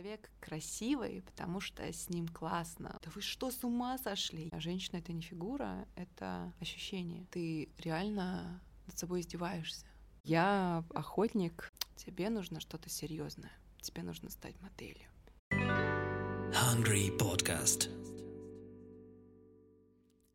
Человек 0.00 0.30
красивый, 0.40 1.20
потому 1.20 1.60
что 1.60 1.82
с 1.82 2.08
ним 2.08 2.26
классно. 2.26 2.98
Да 3.02 3.10
вы 3.14 3.20
что, 3.20 3.50
с 3.50 3.62
ума 3.64 3.98
сошли? 3.98 4.48
А 4.50 4.58
женщина— 4.58 4.96
это 4.98 5.12
не 5.12 5.20
фигура, 5.20 5.86
это 5.94 6.54
ощущение. 6.58 7.26
Ты 7.30 7.68
реально 7.76 8.62
над 8.86 8.98
собой 8.98 9.20
издеваешься. 9.20 9.84
Я 10.24 10.84
охотник, 10.94 11.70
тебе 11.96 12.30
нужно 12.30 12.60
что-то 12.60 12.88
серьезное. 12.88 13.52
Тебе 13.82 14.02
нужно 14.02 14.30
стать 14.30 14.58
моделью. 14.62 15.06
Hungry 15.50 17.14
Podcast. 17.18 17.90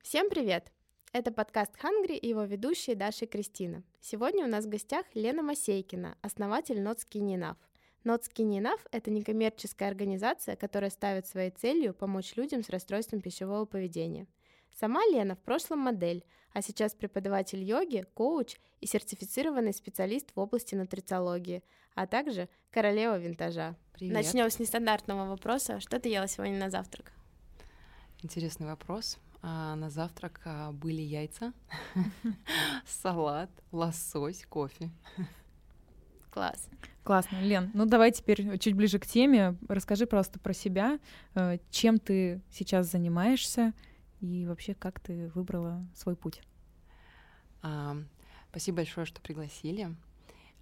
Всем 0.04 0.30
привет! 0.30 0.72
Это 1.12 1.32
подкаст 1.32 1.72
Hungry 1.82 2.18
и 2.18 2.28
его 2.28 2.44
ведущие 2.44 2.96
Даша 2.96 3.26
и 3.26 3.28
Кристина. 3.28 3.84
Сегодня 4.00 4.46
у 4.46 4.48
нас 4.48 4.66
в 4.66 4.70
гостях 4.70 5.08
Лена 5.16 5.42
Масейкина, 5.42 6.20
основатель 6.22 6.78
Not 6.78 6.98
Skinny 6.98 7.36
Enough. 7.36 7.58
Not 8.06 8.22
Skinny 8.22 8.60
Enough— 8.60 8.82
это 8.92 9.10
некоммерческая 9.10 9.90
организация, 9.90 10.56
которая 10.56 10.92
ставит 10.92 11.28
своей 11.28 11.50
целью 11.50 11.96
помочь 11.96 12.36
людям 12.36 12.64
с 12.64 12.70
расстройством 12.70 13.20
пищевого 13.20 13.66
поведения. 13.66 14.28
Сама 14.80 15.04
Лена 15.06 15.36
в 15.36 15.40
прошлом 15.40 15.80
модель, 15.80 16.24
а 16.54 16.62
сейчас 16.62 16.94
преподаватель 16.94 17.64
йоги, 17.64 18.06
коуч 18.14 18.58
и 18.80 18.86
сертифицированный 18.86 19.74
специалист 19.74 20.28
в 20.36 20.40
области 20.40 20.76
нутрициологии, 20.76 21.64
а 21.96 22.06
также 22.06 22.48
королева 22.70 23.18
винтажа. 23.18 23.76
Привет. 23.94 24.14
Начнем 24.14 24.52
с 24.52 24.60
нестандартного 24.60 25.28
вопроса. 25.28 25.80
Что 25.80 26.00
ты 26.00 26.10
ела 26.10 26.28
сегодня 26.28 26.60
на 26.60 26.70
завтрак? 26.70 27.12
Интересный 28.22 28.68
вопрос. 28.68 29.18
А 29.42 29.76
на 29.76 29.90
завтрак 29.90 30.42
а, 30.46 30.72
были 30.72 31.02
яйца, 31.02 31.54
салат, 32.86 33.50
лосось, 33.72 34.46
кофе. 34.46 34.92
Класс. 36.32 36.70
Классно. 37.06 37.38
Лен, 37.40 37.70
ну 37.76 37.86
давай 37.86 38.12
теперь 38.12 38.58
чуть 38.58 38.74
ближе 38.74 38.98
к 38.98 39.06
теме. 39.06 39.56
Расскажи 39.70 40.08
просто 40.08 40.40
про 40.40 40.54
себя, 40.54 41.00
э, 41.36 41.60
чем 41.70 42.00
ты 42.00 42.42
сейчас 42.50 42.90
занимаешься 42.92 43.74
и 44.22 44.48
вообще 44.48 44.74
как 44.74 45.00
ты 45.00 45.30
выбрала 45.36 45.86
свой 45.94 46.16
путь. 46.16 46.42
А, 47.62 47.96
спасибо 48.50 48.78
большое, 48.78 49.06
что 49.06 49.22
пригласили. 49.22 49.96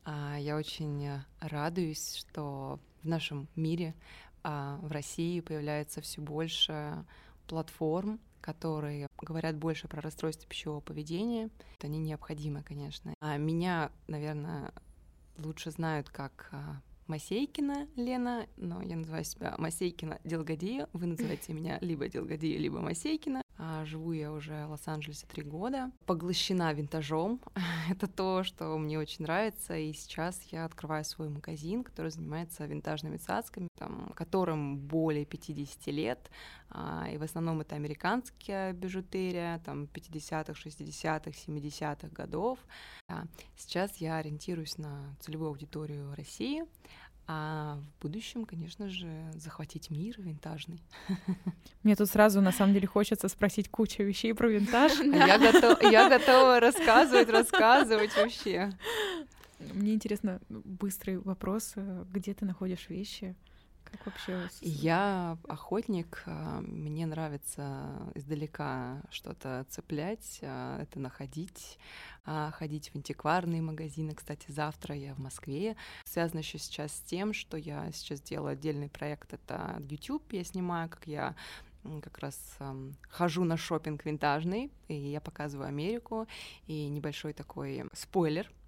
А, 0.04 0.36
я 0.38 0.58
очень 0.58 1.22
радуюсь, 1.40 2.16
что 2.16 2.78
в 3.04 3.08
нашем 3.08 3.48
мире, 3.56 3.96
а, 4.44 4.80
в 4.82 4.92
России 4.92 5.40
появляется 5.40 6.02
все 6.02 6.20
больше 6.20 7.06
платформ, 7.48 8.20
которые 8.42 9.08
говорят 9.22 9.56
больше 9.56 9.88
про 9.88 10.02
расстройство 10.02 10.46
пищевого 10.50 10.82
поведения. 10.82 11.50
Они 11.82 12.00
необходимы, 12.00 12.64
конечно. 12.64 13.14
А 13.22 13.38
меня, 13.38 13.92
наверное, 14.08 14.74
лучше 15.38 15.72
знают 15.72 16.10
как 16.10 16.50
а, 16.52 16.82
Масейкина 17.08 17.88
Лена, 17.96 18.48
но 18.58 18.82
я 18.82 18.96
называю 18.96 19.24
себя 19.24 19.56
Масейкина 19.58 20.20
Делгадия. 20.24 20.88
Вы 20.94 21.08
называете 21.08 21.54
меня 21.54 21.78
либо 21.82 22.08
Делгадия, 22.08 22.58
либо 22.58 22.80
Масейкина. 22.80 23.42
А 23.58 23.86
живу 23.86 24.14
я 24.14 24.32
уже 24.32 24.66
в 24.66 24.72
Лос-Анджелесе 24.72 25.28
три 25.28 25.44
года. 25.44 25.92
Поглощена 26.06 26.74
винтажом. 26.74 27.40
Это 27.90 28.08
то, 28.08 28.44
что 28.44 28.78
мне 28.78 28.98
очень 28.98 29.24
нравится. 29.24 29.78
И 29.78 29.94
сейчас 29.94 30.42
я 30.52 30.66
открываю 30.66 31.06
свой 31.06 31.30
магазин, 31.30 31.84
который 31.84 32.12
занимается 32.12 32.66
винтажными 32.66 33.18
цацками, 33.18 33.68
там, 33.78 34.12
которым 34.16 34.80
более 34.80 35.26
50 35.26 35.88
лет. 35.88 36.32
А, 36.70 37.08
и 37.12 37.18
в 37.18 37.24
основном 37.24 37.62
это 37.62 37.76
американская 37.76 38.74
бижутерия, 38.74 39.60
там, 39.60 39.84
50-х, 39.84 40.54
60-х, 40.54 41.30
70-х 41.30 42.08
годов. 42.10 42.58
Сейчас 43.56 43.98
я 43.98 44.18
ориентируюсь 44.18 44.78
на 44.78 45.16
целевую 45.20 45.50
аудиторию 45.50 46.16
России. 46.16 46.64
А 47.26 47.78
в 47.78 48.02
будущем, 48.02 48.46
конечно 48.46 48.90
же, 48.90 49.08
захватить 49.34 49.90
мир 49.90 50.16
винтажный. 50.20 50.82
Мне 51.84 51.96
тут 51.96 52.10
сразу, 52.10 52.42
на 52.42 52.52
самом 52.52 52.74
деле, 52.74 52.88
хочется 52.88 53.30
спросить 53.30 53.70
кучу 53.70 54.04
вещей 54.04 54.34
про 54.34 54.50
винтаж. 54.50 54.92
Я, 55.00 55.40
готов, 55.40 55.82
я 55.84 56.10
готова 56.10 56.60
рассказывать, 56.60 57.30
рассказывать 57.30 58.16
вообще. 58.16 58.74
Мне 59.74 59.94
интересно, 59.94 60.42
быстрый 60.50 61.18
вопрос, 61.18 61.76
где 62.12 62.34
ты 62.34 62.46
находишь 62.46 62.90
вещи? 62.90 63.36
Как 63.94 64.08
вообще? 64.08 64.50
Я 64.62 65.38
охотник, 65.48 66.24
а, 66.26 66.62
мне 66.62 67.06
нравится 67.06 68.12
издалека 68.16 69.04
что-то 69.12 69.68
цеплять, 69.70 70.40
а, 70.42 70.82
это 70.82 71.00
находить, 71.00 71.78
а, 72.26 72.50
ходить 72.52 72.90
в 72.90 72.96
антикварные 72.96 73.62
магазины. 73.62 74.16
Кстати, 74.16 74.50
завтра 74.50 74.96
я 74.96 75.14
в 75.14 75.20
Москве. 75.20 75.76
Связано 76.06 76.40
еще 76.40 76.58
сейчас 76.58 76.92
с 76.92 77.02
тем, 77.02 77.34
что 77.34 77.56
я 77.56 77.92
сейчас 77.92 78.20
делаю 78.20 78.54
отдельный 78.54 78.90
проект, 78.90 79.32
это 79.32 79.80
YouTube, 79.88 80.34
я 80.34 80.44
снимаю, 80.44 80.90
как 80.90 81.06
я 81.06 81.36
как 82.02 82.18
раз 82.20 82.40
эм, 82.60 82.96
хожу 83.10 83.44
на 83.44 83.58
шопинг 83.58 84.06
винтажный, 84.06 84.72
и 84.88 84.96
я 84.96 85.22
показываю 85.22 85.68
Америку, 85.68 86.28
и 86.66 86.88
небольшой 86.88 87.34
такой 87.34 87.84
спойлер— 87.94 88.50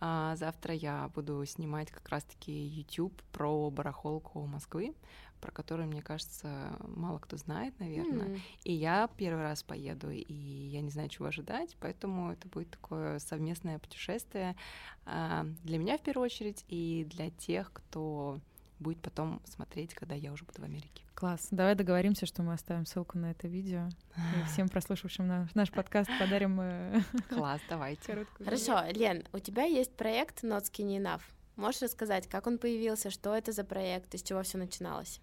а 0.00 0.36
завтра 0.36 0.74
я 0.74 1.10
буду 1.14 1.44
снимать 1.46 1.90
как 1.90 2.08
раз-таки 2.08 2.52
YouTube 2.52 3.20
про 3.32 3.70
барахолку 3.70 4.46
Москвы, 4.46 4.94
про 5.40 5.52
которую, 5.52 5.88
мне 5.88 6.02
кажется, 6.02 6.76
мало 6.80 7.18
кто 7.18 7.36
знает, 7.36 7.78
наверное. 7.78 8.28
Mm. 8.28 8.40
И 8.64 8.72
я 8.72 9.08
первый 9.16 9.42
раз 9.42 9.62
поеду, 9.62 10.10
и 10.10 10.32
я 10.32 10.80
не 10.80 10.90
знаю, 10.90 11.08
чего 11.08 11.26
ожидать, 11.26 11.76
поэтому 11.80 12.32
это 12.32 12.48
будет 12.48 12.70
такое 12.70 13.18
совместное 13.18 13.78
путешествие 13.78 14.56
а, 15.04 15.46
для 15.64 15.78
меня 15.78 15.98
в 15.98 16.02
первую 16.02 16.24
очередь 16.24 16.64
и 16.68 17.06
для 17.10 17.30
тех, 17.30 17.72
кто 17.72 18.40
будет 18.78 19.00
потом 19.00 19.40
смотреть, 19.44 19.94
когда 19.94 20.14
я 20.14 20.32
уже 20.32 20.44
буду 20.44 20.60
в 20.60 20.64
Америке. 20.64 21.05
Класс. 21.16 21.48
Давай 21.50 21.74
договоримся, 21.74 22.26
что 22.26 22.42
мы 22.42 22.52
оставим 22.52 22.84
ссылку 22.84 23.16
на 23.16 23.30
это 23.30 23.48
видео. 23.48 23.88
И 24.16 24.42
всем 24.52 24.68
прослушавшим 24.68 25.26
наш, 25.26 25.54
наш 25.54 25.70
подкаст 25.70 26.10
подарим... 26.20 26.60
Э, 26.60 27.00
Класс, 27.30 27.62
давайте. 27.70 28.26
Хорошо, 28.38 28.82
Лен, 28.92 29.24
у 29.32 29.38
тебя 29.38 29.64
есть 29.64 29.96
проект 29.96 30.44
Not 30.44 30.64
Skinny 30.64 30.98
Enough. 31.00 31.22
Можешь 31.56 31.80
рассказать, 31.80 32.28
как 32.28 32.46
он 32.46 32.58
появился, 32.58 33.08
что 33.08 33.34
это 33.34 33.52
за 33.52 33.64
проект, 33.64 34.14
из 34.14 34.22
чего 34.22 34.42
все 34.42 34.58
начиналось? 34.58 35.22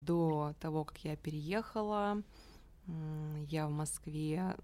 До 0.00 0.54
того, 0.60 0.86
как 0.86 0.96
я 1.04 1.14
переехала, 1.14 2.22
я 3.46 3.66
в 3.66 3.70
Москве 3.70 4.56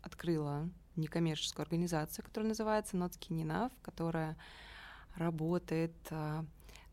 открыла 0.00 0.70
некоммерческую 0.96 1.64
организацию, 1.64 2.24
которая 2.24 2.48
называется 2.48 2.96
Not 2.96 3.12
Skinny 3.18 3.44
Enough, 3.44 3.72
которая 3.82 4.38
работает 5.16 5.94
а, 6.10 6.46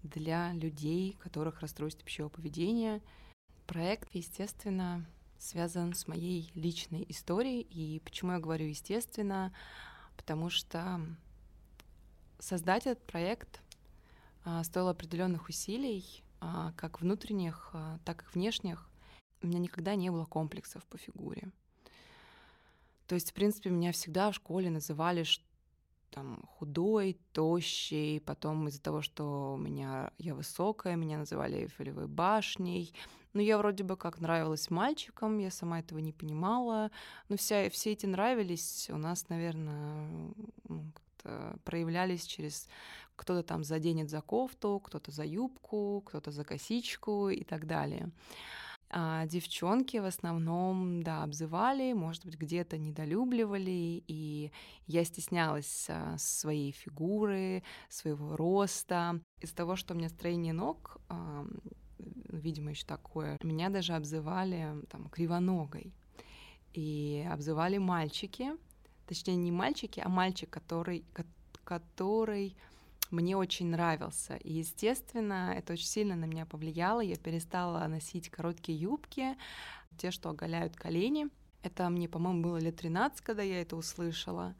для 0.04 0.54
людей, 0.54 1.18
которых 1.20 1.62
расстройство 1.62 2.06
пищевого 2.06 2.32
поведения. 2.32 3.02
Проект, 3.68 4.14
естественно, 4.14 5.06
связан 5.38 5.94
с 5.94 6.08
моей 6.08 6.52
личной 6.56 7.06
историей. 7.10 7.62
И 7.62 8.00
почему 8.00 8.34
я 8.34 8.40
говорю 8.40 8.66
естественно? 8.68 9.54
Потому 10.18 10.50
что 10.50 11.02
создать 12.40 12.88
этот 12.88 13.06
проект 13.06 13.62
а, 14.44 14.64
стоило 14.64 14.92
определенных 14.92 15.50
усилий, 15.50 16.24
а, 16.40 16.74
как 16.74 17.02
внутренних, 17.02 17.70
а, 17.74 18.00
так 18.06 18.24
и 18.24 18.38
внешних. 18.38 18.90
У 19.42 19.48
меня 19.48 19.60
никогда 19.60 19.96
не 19.96 20.10
было 20.10 20.26
комплексов 20.26 20.86
по 20.86 20.98
фигуре. 20.98 21.52
То 23.08 23.16
есть, 23.16 23.32
в 23.32 23.34
принципе, 23.34 23.70
меня 23.70 23.92
всегда 23.92 24.32
в 24.32 24.36
школе 24.36 24.70
называли, 24.70 25.24
там 26.10 26.44
худой, 26.58 27.18
тощий, 27.34 28.20
потом 28.20 28.68
из-за 28.68 28.82
того, 28.82 29.02
что 29.02 29.54
у 29.54 29.58
меня 29.58 30.12
я 30.18 30.36
высокая, 30.36 30.96
меня 30.96 31.18
называли 31.18 31.64
Эйфелевой 31.64 32.08
башней. 32.08 32.94
Ну, 33.34 33.42
я 33.42 33.58
вроде 33.58 33.84
бы 33.84 33.96
как 33.96 34.20
нравилась 34.20 34.70
мальчикам, 34.70 35.38
я 35.38 35.52
сама 35.52 35.80
этого 35.80 36.00
не 36.00 36.12
понимала. 36.12 36.92
Но 37.30 37.38
вся, 37.38 37.70
все 37.70 37.92
эти 37.92 38.06
нравились 38.06 38.90
у 38.90 38.98
нас, 38.98 39.30
наверное, 39.30 40.34
ну, 40.68 40.92
проявлялись 41.64 42.26
через 42.26 42.68
кто-то 43.16 43.44
там 43.44 43.64
заденет 43.64 44.10
за 44.10 44.22
кофту, 44.22 44.80
кто-то 44.80 45.12
за 45.12 45.26
юбку, 45.26 46.02
кто-то 46.06 46.32
за 46.32 46.44
косичку 46.44 47.30
и 47.30 47.44
так 47.44 47.68
далее. 47.68 48.10
А 48.92 49.28
девчонки 49.28 49.98
в 49.98 50.06
основном, 50.06 51.04
да, 51.04 51.24
обзывали, 51.24 51.94
может 51.94 52.26
быть, 52.26 52.40
где-то 52.40 52.80
недолюбливали, 52.80 54.04
и 54.08 54.52
я 54.88 55.04
стеснялась 55.04 55.86
а, 55.90 56.18
своей 56.18 56.72
фигуры, 56.72 57.64
своего 57.88 58.36
роста. 58.36 59.22
Из-за 59.42 59.56
того, 59.56 59.76
что 59.76 59.94
у 59.94 59.98
меня 59.98 60.10
строение 60.10 60.54
ног, 60.54 60.98
а, 61.08 61.46
видимо, 62.30 62.72
еще 62.72 62.86
такое, 62.88 63.38
меня 63.44 63.70
даже 63.70 63.94
обзывали 63.94 64.74
там 64.90 65.08
кривоногой. 65.10 65.94
И 66.74 67.28
обзывали 67.32 67.78
мальчики, 67.78 68.52
точнее, 69.06 69.36
не 69.36 69.52
мальчики, 69.52 70.02
а 70.04 70.10
мальчик, 70.10 70.50
который, 70.50 71.04
который 71.64 72.56
мне 73.12 73.36
очень 73.36 73.68
нравился. 73.68 74.36
И, 74.36 74.54
естественно, 74.54 75.54
это 75.58 75.74
очень 75.74 75.88
сильно 75.88 76.16
на 76.16 76.26
меня 76.26 76.46
повлияло. 76.46 77.02
Я 77.02 77.16
перестала 77.16 77.86
носить 77.88 78.30
короткие 78.30 78.80
юбки, 78.80 79.36
те, 79.98 80.12
что 80.12 80.30
оголяют 80.30 80.76
колени. 80.76 81.28
Это 81.64 81.90
мне, 81.90 82.08
по-моему, 82.08 82.42
было 82.42 82.58
лет 82.58 82.78
13, 82.78 83.22
когда 83.22 83.44
я 83.44 83.62
это 83.62 83.76
услышала. 83.76 84.56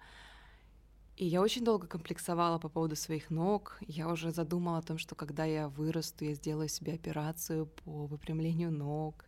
И 1.16 1.26
я 1.26 1.42
очень 1.42 1.66
долго 1.66 1.86
комплексовала 1.86 2.60
по 2.60 2.70
поводу 2.70 2.96
своих 2.96 3.30
ног. 3.30 3.78
Я 3.82 4.10
уже 4.10 4.32
задумала 4.32 4.78
о 4.78 4.82
том, 4.82 4.98
что 4.98 5.16
когда 5.16 5.44
я 5.46 5.68
вырасту, 5.68 6.26
я 6.26 6.34
сделаю 6.34 6.70
себе 6.70 6.94
операцию 6.94 7.66
по 7.66 8.06
выпрямлению 8.06 8.72
ног 8.72 9.26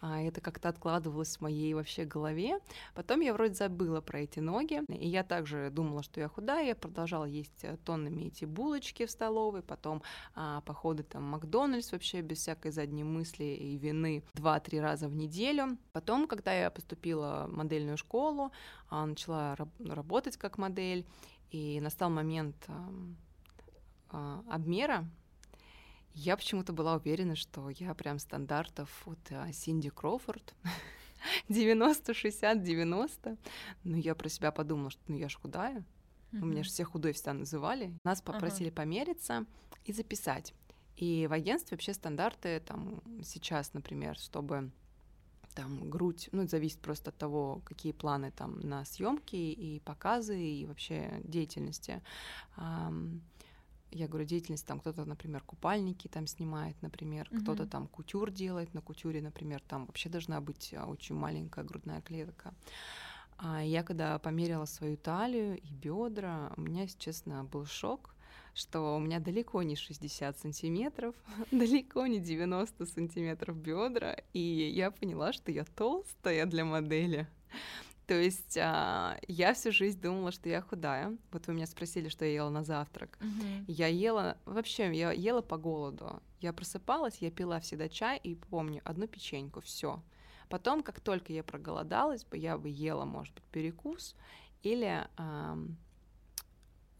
а 0.00 0.20
это 0.20 0.40
как-то 0.40 0.68
откладывалось 0.68 1.36
в 1.36 1.40
моей 1.40 1.74
вообще 1.74 2.04
голове. 2.04 2.58
Потом 2.94 3.20
я 3.20 3.32
вроде 3.32 3.54
забыла 3.54 4.00
про 4.00 4.20
эти 4.20 4.40
ноги, 4.40 4.82
и 4.88 5.08
я 5.08 5.24
также 5.24 5.70
думала, 5.70 6.02
что 6.02 6.20
я 6.20 6.28
худая, 6.28 6.66
я 6.66 6.74
продолжала 6.74 7.24
есть 7.24 7.64
э, 7.64 7.76
тоннами 7.84 8.22
эти 8.22 8.44
булочки 8.44 9.06
в 9.06 9.10
столовой, 9.10 9.62
потом 9.62 10.02
а, 10.34 10.60
походы 10.62 11.02
там 11.02 11.24
Макдональдс 11.24 11.92
вообще 11.92 12.20
без 12.20 12.38
всякой 12.38 12.72
задней 12.72 13.04
мысли 13.04 13.44
и 13.44 13.76
вины 13.76 14.22
два-три 14.34 14.80
раза 14.80 15.08
в 15.08 15.14
неделю. 15.14 15.78
Потом, 15.92 16.26
когда 16.26 16.52
я 16.52 16.70
поступила 16.70 17.46
в 17.48 17.56
модельную 17.56 17.96
школу, 17.96 18.52
а, 18.90 19.06
начала 19.06 19.56
раб- 19.56 19.80
работать 19.80 20.36
как 20.36 20.58
модель, 20.58 21.06
и 21.50 21.80
настал 21.80 22.10
момент 22.10 22.56
а, 22.68 22.90
а, 24.10 24.44
обмера, 24.50 25.08
я 26.18 26.36
почему-то 26.36 26.72
была 26.72 26.96
уверена, 26.96 27.36
что 27.36 27.70
я 27.70 27.94
прям 27.94 28.18
стандартов 28.18 29.06
от 29.06 29.20
а, 29.30 29.52
Синди 29.52 29.88
Кроуфорд. 29.88 30.54
90, 31.48 32.14
60, 32.14 32.62
90. 32.62 33.36
Но 33.84 33.96
я 33.96 34.14
про 34.14 34.28
себя 34.28 34.50
подумала, 34.50 34.90
что 34.90 35.00
ну 35.06 35.16
я 35.16 35.28
ж 35.28 35.36
худая. 35.36 35.84
Uh-huh. 36.32 36.42
У 36.42 36.46
меня 36.46 36.62
же 36.62 36.70
все 36.70 36.84
худой 36.84 37.12
всегда 37.12 37.34
называли. 37.34 37.96
Нас 38.04 38.20
попросили 38.20 38.70
uh-huh. 38.70 38.74
помериться 38.74 39.46
и 39.84 39.92
записать. 39.92 40.54
И 40.96 41.26
в 41.28 41.32
агентстве 41.32 41.76
вообще 41.76 41.94
стандарты 41.94 42.60
там 42.60 43.00
сейчас, 43.22 43.72
например, 43.72 44.16
чтобы 44.18 44.72
там 45.54 45.88
грудь, 45.88 46.28
ну, 46.32 46.42
это 46.42 46.50
зависит 46.50 46.80
просто 46.80 47.10
от 47.10 47.16
того, 47.16 47.62
какие 47.64 47.92
планы 47.92 48.32
там 48.32 48.58
на 48.60 48.84
съемки 48.84 49.36
и 49.36 49.80
показы 49.80 50.40
и 50.40 50.66
вообще 50.66 51.20
деятельности. 51.24 52.02
Um, 52.56 53.20
я 53.90 54.08
говорю, 54.08 54.26
деятельность, 54.26 54.66
там 54.66 54.80
кто-то, 54.80 55.04
например, 55.04 55.42
купальники 55.42 56.08
там 56.08 56.26
снимает, 56.26 56.80
например, 56.82 57.28
uh-huh. 57.30 57.42
кто-то 57.42 57.66
там 57.66 57.86
кутюр 57.86 58.30
делает, 58.30 58.74
на 58.74 58.80
кутюре, 58.80 59.20
например, 59.22 59.62
там 59.66 59.86
вообще 59.86 60.08
должна 60.08 60.40
быть 60.40 60.74
а, 60.76 60.86
очень 60.86 61.14
маленькая 61.14 61.64
грудная 61.64 62.00
клетка. 62.00 62.54
А 63.38 63.62
я 63.62 63.82
когда 63.82 64.18
померила 64.18 64.64
свою 64.64 64.96
талию 64.96 65.58
и 65.58 65.72
бедра, 65.72 66.52
у 66.56 66.60
меня, 66.60 66.82
если 66.82 66.98
честно, 66.98 67.44
был 67.44 67.66
шок, 67.66 68.14
что 68.52 68.96
у 68.96 68.98
меня 68.98 69.20
далеко 69.20 69.62
не 69.62 69.76
60 69.76 70.38
сантиметров, 70.38 71.14
далеко 71.52 72.06
не 72.06 72.18
90 72.18 72.86
сантиметров 72.86 73.56
бедра, 73.56 74.16
и 74.32 74.40
я 74.40 74.90
поняла, 74.90 75.32
что 75.32 75.52
я 75.52 75.64
толстая 75.64 76.46
для 76.46 76.64
модели. 76.64 77.28
То 78.08 78.14
есть 78.14 78.56
а, 78.56 79.20
я 79.28 79.52
всю 79.52 79.70
жизнь 79.70 80.00
думала, 80.00 80.32
что 80.32 80.48
я 80.48 80.62
худая. 80.62 81.14
Вот 81.30 81.46
вы 81.46 81.52
меня 81.52 81.66
спросили, 81.66 82.08
что 82.08 82.24
я 82.24 82.32
ела 82.32 82.48
на 82.48 82.64
завтрак. 82.64 83.18
Uh-huh. 83.20 83.64
Я 83.68 83.88
ела, 83.88 84.38
вообще, 84.46 84.90
я 84.94 85.12
ела 85.12 85.42
по 85.42 85.58
голоду. 85.58 86.22
Я 86.40 86.54
просыпалась, 86.54 87.18
я 87.20 87.30
пила 87.30 87.60
всегда 87.60 87.90
чай 87.90 88.18
и 88.22 88.34
помню 88.34 88.80
одну 88.84 89.06
печеньку, 89.08 89.60
все. 89.60 90.02
Потом, 90.48 90.82
как 90.82 91.00
только 91.00 91.34
я 91.34 91.44
проголодалась 91.44 92.26
я 92.32 92.56
бы 92.56 92.70
ела, 92.70 93.04
может 93.04 93.34
быть, 93.34 93.44
перекус 93.44 94.16
или, 94.62 95.06
а, 95.18 95.58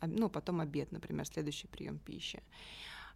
ну, 0.02 0.28
потом 0.28 0.60
обед, 0.60 0.92
например, 0.92 1.24
следующий 1.24 1.68
прием 1.68 1.98
пищи. 1.98 2.42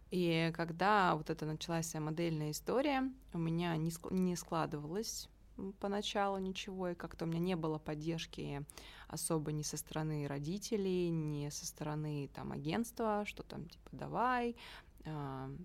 И 0.09 0.51
когда 0.55 1.15
вот 1.15 1.29
это 1.29 1.45
началась 1.45 1.93
модельная 1.93 2.49
история, 2.49 3.03
у 3.33 3.37
меня 3.37 3.77
не, 3.77 3.91
не 4.09 4.35
складывалось 4.35 5.29
поначалу 5.79 6.37
ничего, 6.37 6.89
и 6.89 6.95
как-то 6.95 7.25
у 7.25 7.27
меня 7.27 7.39
не 7.39 7.55
было 7.55 7.77
поддержки 7.77 8.65
особо 9.07 9.51
ни 9.51 9.61
со 9.61 9.77
стороны 9.77 10.27
родителей, 10.27 11.09
ни 11.09 11.49
со 11.49 11.65
стороны 11.65 12.29
там 12.33 12.51
агентства, 12.51 13.23
что 13.25 13.43
там 13.43 13.69
типа 13.69 13.89
давай, 13.91 14.55
э, 15.05 15.57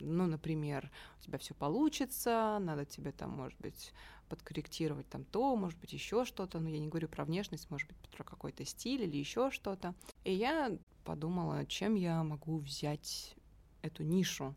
ну, 0.00 0.26
например, 0.26 0.90
у 1.18 1.22
тебя 1.22 1.38
все 1.38 1.54
получится, 1.54 2.58
надо 2.60 2.84
тебе 2.84 3.12
там, 3.12 3.30
может 3.30 3.58
быть, 3.60 3.92
подкорректировать 4.28 5.08
там 5.08 5.24
то, 5.24 5.54
может 5.56 5.78
быть, 5.78 5.92
еще 5.92 6.24
что-то, 6.24 6.58
но 6.58 6.68
я 6.68 6.78
не 6.78 6.88
говорю 6.88 7.08
про 7.08 7.24
внешность, 7.24 7.70
может 7.70 7.88
быть, 7.88 7.96
про 8.10 8.24
какой-то 8.24 8.64
стиль 8.64 9.02
или 9.02 9.16
еще 9.16 9.50
что-то. 9.50 9.94
И 10.24 10.32
я 10.32 10.76
подумала, 11.04 11.66
чем 11.66 11.94
я 11.94 12.22
могу 12.22 12.58
взять 12.58 13.34
эту 13.82 14.02
нишу. 14.02 14.54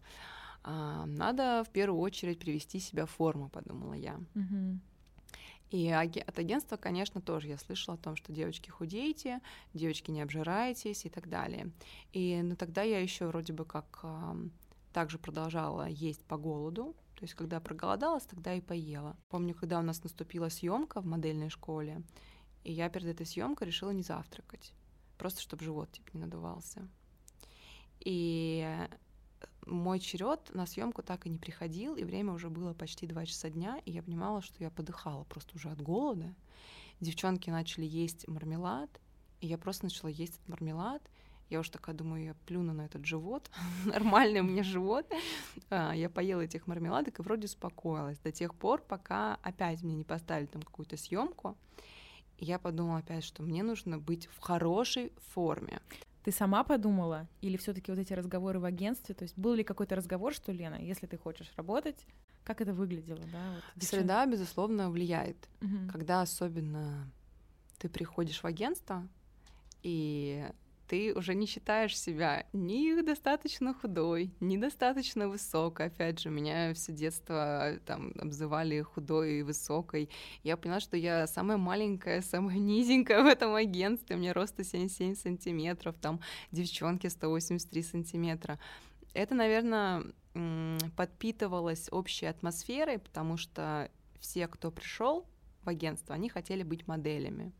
А, 0.70 1.06
надо 1.06 1.64
в 1.64 1.70
первую 1.70 2.02
очередь 2.02 2.40
привести 2.40 2.80
себя 2.80 3.06
в 3.06 3.12
форму, 3.12 3.48
подумала 3.48 3.94
я. 3.94 4.20
Угу. 4.36 4.80
И 5.70 5.90
от 5.90 6.40
агентства, 6.40 6.76
конечно, 6.76 7.22
тоже 7.22 7.48
я 7.48 7.58
слышала 7.58 7.96
о 7.96 8.00
том, 8.00 8.18
что 8.18 8.34
девочки 8.34 8.70
худеете, 8.70 9.40
девочки 9.74 10.12
не 10.12 10.22
обжирайтесь 10.22 11.06
и 11.06 11.10
так 11.10 11.30
далее. 11.30 11.72
И 12.12 12.42
ну, 12.42 12.58
тогда 12.58 12.82
я 12.82 13.00
еще 13.00 13.28
вроде 13.28 13.54
бы 13.54 13.64
как 13.64 14.04
также 14.92 15.18
продолжала 15.18 15.88
есть 15.88 16.26
по 16.26 16.38
голоду, 16.38 16.96
то 17.16 17.24
есть 17.24 17.34
когда 17.34 17.62
проголодалась, 17.62 18.26
тогда 18.26 18.54
и 18.54 18.62
поела. 18.62 19.16
Помню, 19.30 19.56
когда 19.56 19.80
у 19.80 19.84
нас 19.84 20.04
наступила 20.04 20.50
съемка 20.50 21.00
в 21.00 21.06
модельной 21.06 21.50
школе, 21.50 22.04
и 22.66 22.74
я 22.74 22.90
перед 22.90 23.08
этой 23.08 23.26
съемкой 23.26 23.68
решила 23.68 23.92
не 23.92 24.04
завтракать, 24.04 24.74
просто 25.18 25.42
чтобы 25.42 25.64
живот 25.64 25.92
типа 25.94 26.10
не 26.14 26.20
надувался. 26.20 26.90
И 28.02 28.88
мой 29.68 30.00
черед 30.00 30.54
на 30.54 30.66
съемку 30.66 31.04
так 31.04 31.26
и 31.26 31.30
не 31.30 31.38
приходил, 31.38 31.96
и 31.96 32.04
время 32.04 32.34
уже 32.34 32.50
было 32.50 32.74
почти 32.74 33.06
два 33.06 33.26
часа 33.26 33.50
дня, 33.50 33.82
и 33.86 33.92
я 33.92 34.02
понимала, 34.02 34.42
что 34.42 34.64
я 34.64 34.70
подыхала 34.70 35.24
просто 35.26 35.56
уже 35.56 35.70
от 35.70 35.82
голода. 35.82 36.34
Девчонки 37.00 37.50
начали 37.50 37.86
есть 37.86 38.28
мармелад, 38.28 38.90
и 39.42 39.48
я 39.48 39.58
просто 39.58 39.86
начала 39.86 40.10
есть 40.10 40.36
этот 40.36 40.50
мармелад. 40.50 41.02
Я 41.50 41.62
уж 41.62 41.70
такая 41.70 41.96
думаю, 41.96 42.26
я 42.26 42.36
плюну 42.46 42.74
на 42.74 42.86
этот 42.86 43.06
живот, 43.06 43.50
нормальный 43.86 44.42
у 44.42 44.44
меня 44.44 44.64
живот. 44.64 45.06
А, 45.70 45.94
я 45.94 46.10
поела 46.10 46.42
этих 46.42 46.68
мармеладок 46.68 47.20
и 47.20 47.22
вроде 47.22 47.46
успокоилась 47.46 48.20
до 48.20 48.32
тех 48.32 48.54
пор, 48.54 48.82
пока 48.82 49.36
опять 49.44 49.82
мне 49.82 49.96
не 49.96 50.04
поставили 50.04 50.48
там 50.48 50.62
какую-то 50.62 50.98
съемку. 50.98 51.56
Я 52.40 52.60
подумала 52.60 53.00
опять, 53.00 53.24
что 53.24 53.44
мне 53.44 53.64
нужно 53.64 53.98
быть 53.98 54.28
в 54.28 54.40
хорошей 54.40 55.12
форме. 55.34 55.82
Ты 56.28 56.34
сама 56.34 56.66
подумала? 56.66 57.26
Или 57.40 57.56
все 57.56 57.74
таки 57.74 57.90
вот 57.90 58.00
эти 58.00 58.12
разговоры 58.12 58.60
в 58.60 58.66
агентстве? 58.66 59.16
То 59.16 59.24
есть 59.24 59.38
был 59.38 59.54
ли 59.54 59.64
какой-то 59.64 59.96
разговор, 59.96 60.34
что, 60.34 60.52
Лена, 60.52 60.76
если 60.76 61.08
ты 61.08 61.18
хочешь 61.18 61.50
работать, 61.56 62.06
как 62.44 62.60
это 62.60 62.74
выглядело? 62.74 63.22
Да, 63.32 63.54
вот, 63.56 63.84
Среда, 63.86 64.26
безусловно, 64.26 64.92
влияет. 64.92 65.38
Угу. 65.62 65.90
Когда 65.90 66.22
особенно 66.22 67.10
ты 67.78 67.88
приходишь 67.88 68.44
в 68.44 68.46
агентство, 68.46 69.08
и 69.84 70.46
ты 70.88 71.14
уже 71.14 71.36
не 71.36 71.46
считаешь 71.46 72.00
себя 72.00 72.46
ни 72.54 73.00
достаточно 73.02 73.74
худой, 73.74 74.32
ни 74.40 74.58
достаточно 74.58 75.28
высокой. 75.28 75.88
Опять 75.88 76.20
же, 76.20 76.30
меня 76.30 76.74
все 76.74 76.92
детство 76.92 77.72
э, 77.72 77.80
там 77.80 78.14
обзывали 78.18 78.82
худой 78.82 79.40
и 79.40 79.44
высокой. 79.44 80.10
Я 80.44 80.56
поняла, 80.58 80.80
что 80.80 80.96
я 80.98 81.28
самая 81.28 81.58
маленькая, 81.58 82.22
самая 82.22 82.58
низенькая 82.58 83.22
в 83.24 83.28
этом 83.28 83.54
агентстве. 83.54 84.16
У 84.16 84.20
меня 84.20 84.34
роста 84.34 84.64
77 84.64 85.16
сантиметров, 85.16 85.96
там 86.02 86.22
девчонки 86.52 87.08
183 87.08 87.84
сантиметра. 87.84 88.60
Это, 89.14 89.36
наверное, 89.36 90.04
подпитывалось 90.96 91.90
общей 91.92 92.28
атмосферой, 92.28 93.00
потому 93.00 93.38
что 93.38 93.90
все, 94.20 94.48
кто 94.48 94.72
пришел 94.72 95.26
агентство, 95.68 96.16
они 96.16 96.30
хотели 96.30 96.64
быть 96.64 96.88
моделями. 96.88 97.52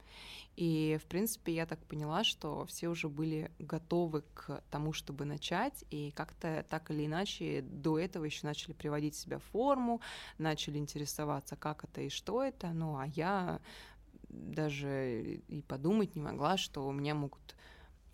И, 0.56 0.98
в 1.00 1.06
принципе, 1.06 1.54
я 1.54 1.68
так 1.68 1.80
поняла, 1.86 2.24
что 2.24 2.66
все 2.66 2.88
уже 2.88 3.10
были 3.10 3.52
готовы 3.60 4.24
к 4.34 4.64
тому, 4.72 4.92
чтобы 4.92 5.24
начать, 5.24 5.86
и 5.92 6.12
как-то 6.12 6.66
так 6.68 6.90
или 6.90 7.06
иначе 7.06 7.62
до 7.62 8.00
этого 8.00 8.26
еще 8.26 8.48
начали 8.48 8.74
приводить 8.74 9.16
себя 9.16 9.38
в 9.38 9.44
форму, 9.44 10.02
начали 10.40 10.80
интересоваться, 10.80 11.56
как 11.56 11.84
это 11.84 12.02
и 12.02 12.10
что 12.10 12.44
это. 12.44 12.74
Ну, 12.74 12.98
а 12.98 13.06
я 13.06 13.62
даже 14.30 15.42
и 15.48 15.62
подумать 15.62 16.16
не 16.16 16.22
могла, 16.22 16.58
что 16.58 16.88
у 16.88 16.92
меня 16.92 17.14
могут 17.14 17.56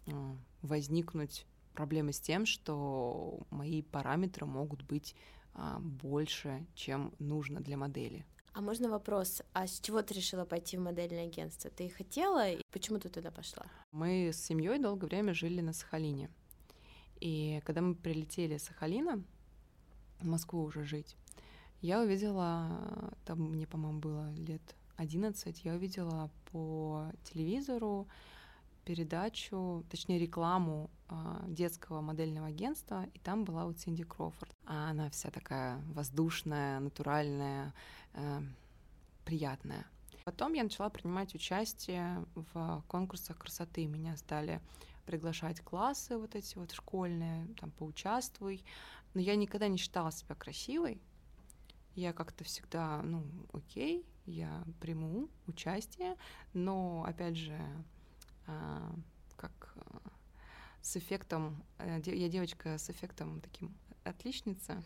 а, 0.07 0.35
возникнуть 0.61 1.45
проблемы 1.73 2.11
с 2.13 2.19
тем, 2.19 2.45
что 2.45 3.39
мои 3.49 3.81
параметры 3.81 4.45
могут 4.45 4.83
быть 4.83 5.15
а, 5.53 5.79
больше, 5.79 6.65
чем 6.75 7.13
нужно 7.19 7.61
для 7.61 7.77
модели. 7.77 8.25
А 8.53 8.61
можно 8.61 8.87
вопрос, 8.87 9.41
а 9.53 9.65
с 9.65 9.79
чего 9.79 10.03
ты 10.03 10.13
решила 10.13 10.45
пойти 10.45 10.77
в 10.77 10.81
модельное 10.81 11.25
агентство? 11.25 11.71
Ты 11.71 11.89
хотела, 11.89 12.49
и 12.49 12.61
почему 12.71 12.99
ты 12.99 13.09
туда 13.09 13.31
пошла? 13.31 13.65
Мы 13.91 14.29
с 14.31 14.37
семьей 14.37 14.77
долгое 14.77 15.07
время 15.07 15.33
жили 15.33 15.59
на 15.61 15.73
Сахалине. 15.73 16.29
И 17.19 17.61
когда 17.65 17.81
мы 17.81 17.95
прилетели 17.95 18.57
с 18.57 18.65
Сахалина 18.65 19.23
в 20.19 20.27
Москву 20.27 20.61
уже 20.61 20.83
жить, 20.83 21.15
я 21.81 21.99
увидела, 22.01 23.15
там 23.25 23.41
мне, 23.41 23.65
по-моему, 23.65 23.99
было 23.99 24.31
лет 24.35 24.61
11, 24.97 25.65
я 25.65 25.73
увидела 25.73 26.29
по 26.51 27.11
телевизору 27.23 28.07
передачу, 28.85 29.85
точнее 29.89 30.19
рекламу 30.19 30.89
э, 31.09 31.13
детского 31.47 32.01
модельного 32.01 32.47
агентства, 32.47 33.05
и 33.13 33.19
там 33.19 33.43
была 33.43 33.65
вот 33.65 33.79
Синди 33.79 34.03
Кроуфорд. 34.03 34.53
А 34.65 34.89
она 34.89 35.09
вся 35.09 35.29
такая 35.31 35.81
воздушная, 35.93 36.79
натуральная, 36.79 37.73
э, 38.13 38.41
приятная. 39.25 39.85
Потом 40.25 40.53
я 40.53 40.63
начала 40.63 40.89
принимать 40.89 41.35
участие 41.35 42.25
в 42.35 42.83
конкурсах 42.87 43.37
красоты. 43.37 43.85
Меня 43.85 44.15
стали 44.15 44.61
приглашать 45.05 45.59
классы 45.61 46.17
вот 46.17 46.35
эти 46.35 46.57
вот 46.57 46.71
школьные, 46.71 47.47
там 47.59 47.71
поучаствуй. 47.71 48.63
Но 49.13 49.21
я 49.21 49.35
никогда 49.35 49.67
не 49.67 49.77
считала 49.77 50.11
себя 50.11 50.35
красивой. 50.35 51.01
Я 51.95 52.13
как-то 52.13 52.43
всегда, 52.43 53.01
ну, 53.03 53.23
окей, 53.51 54.05
я 54.25 54.63
приму 54.79 55.29
участие, 55.47 56.15
но, 56.53 57.03
опять 57.05 57.35
же, 57.35 57.53
а, 57.53 57.83
как 59.35 59.73
а, 59.75 60.01
с 60.81 60.97
эффектом, 60.97 61.63
э, 61.79 62.01
я 62.05 62.29
девочка 62.29 62.77
с 62.77 62.89
эффектом 62.89 63.41
таким 63.41 63.75
отличница, 64.03 64.83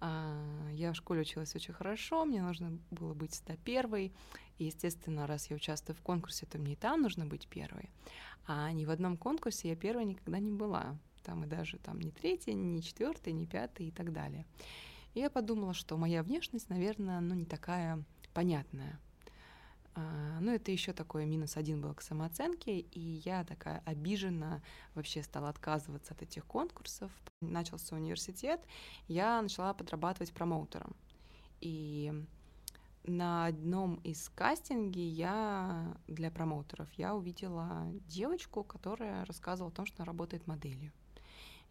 а, 0.00 0.68
я 0.72 0.92
в 0.92 0.96
школе 0.96 1.22
училась 1.22 1.54
очень 1.54 1.74
хорошо, 1.74 2.24
мне 2.24 2.42
нужно 2.42 2.78
было 2.90 3.14
быть 3.14 3.32
всегда 3.32 3.56
первой. 3.56 4.12
И, 4.58 4.64
естественно, 4.64 5.26
раз 5.26 5.50
я 5.50 5.56
участвую 5.56 5.96
в 5.96 6.00
конкурсе, 6.00 6.46
то 6.46 6.58
мне 6.58 6.72
и 6.72 6.76
там 6.76 7.02
нужно 7.02 7.26
быть 7.26 7.46
первой. 7.48 7.90
А 8.46 8.70
ни 8.72 8.84
в 8.84 8.90
одном 8.90 9.16
конкурсе 9.16 9.68
я 9.68 9.76
первой 9.76 10.04
никогда 10.04 10.38
не 10.38 10.50
была. 10.50 10.96
Там 11.22 11.44
и 11.44 11.46
даже 11.46 11.78
там 11.78 12.00
не 12.00 12.10
третья, 12.10 12.52
не 12.52 12.82
четвертая, 12.82 13.34
не 13.34 13.46
пятая 13.46 13.88
и 13.88 13.90
так 13.90 14.12
далее. 14.12 14.46
И 15.14 15.20
я 15.20 15.30
подумала, 15.30 15.74
что 15.74 15.96
моя 15.96 16.22
внешность, 16.22 16.68
наверное, 16.68 17.20
ну, 17.20 17.34
не 17.34 17.46
такая 17.46 18.02
понятная. 18.32 19.00
А, 19.96 20.38
ну, 20.40 20.52
это 20.52 20.70
еще 20.70 20.92
такой 20.92 21.24
минус 21.24 21.56
один 21.56 21.80
был 21.80 21.94
к 21.94 22.02
самооценке, 22.02 22.80
и 22.80 23.00
я 23.24 23.44
такая 23.44 23.82
обижена 23.86 24.60
вообще 24.94 25.22
стала 25.22 25.48
отказываться 25.48 26.12
от 26.12 26.20
этих 26.20 26.44
конкурсов. 26.44 27.10
Начался 27.40 27.96
университет, 27.96 28.60
я 29.08 29.40
начала 29.40 29.72
подрабатывать 29.72 30.32
промоутером. 30.34 30.94
И 31.62 32.12
на 33.04 33.46
одном 33.46 33.94
из 34.04 34.28
кастинги 34.34 35.00
я 35.00 35.96
для 36.08 36.30
промоутеров 36.30 36.92
я 36.94 37.14
увидела 37.14 37.90
девочку, 38.06 38.64
которая 38.64 39.24
рассказывала 39.24 39.72
о 39.72 39.74
том, 39.74 39.86
что 39.86 40.02
она 40.02 40.06
работает 40.06 40.46
моделью. 40.46 40.92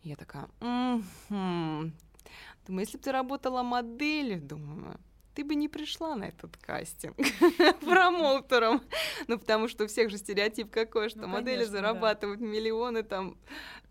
И 0.01 0.09
я 0.09 0.15
такая, 0.15 0.49
думаю, 0.59 1.93
если 2.67 2.97
бы 2.97 3.03
ты 3.03 3.11
работала 3.11 3.61
моделью, 3.61 4.41
думаю, 4.41 4.99
ты 5.35 5.43
бы 5.43 5.55
не 5.55 5.67
пришла 5.67 6.15
на 6.15 6.25
этот 6.25 6.57
кастинг 6.57 7.15
промоутером. 7.81 8.81
Ну, 9.27 9.37
потому 9.37 9.67
что 9.67 9.83
у 9.83 9.87
всех 9.87 10.09
же 10.09 10.17
стереотип 10.17 10.71
какой, 10.71 11.09
что 11.09 11.21
ну, 11.21 11.27
модели 11.27 11.65
зарабатывают 11.65 12.41
миллионы 12.41 13.03
там 13.03 13.37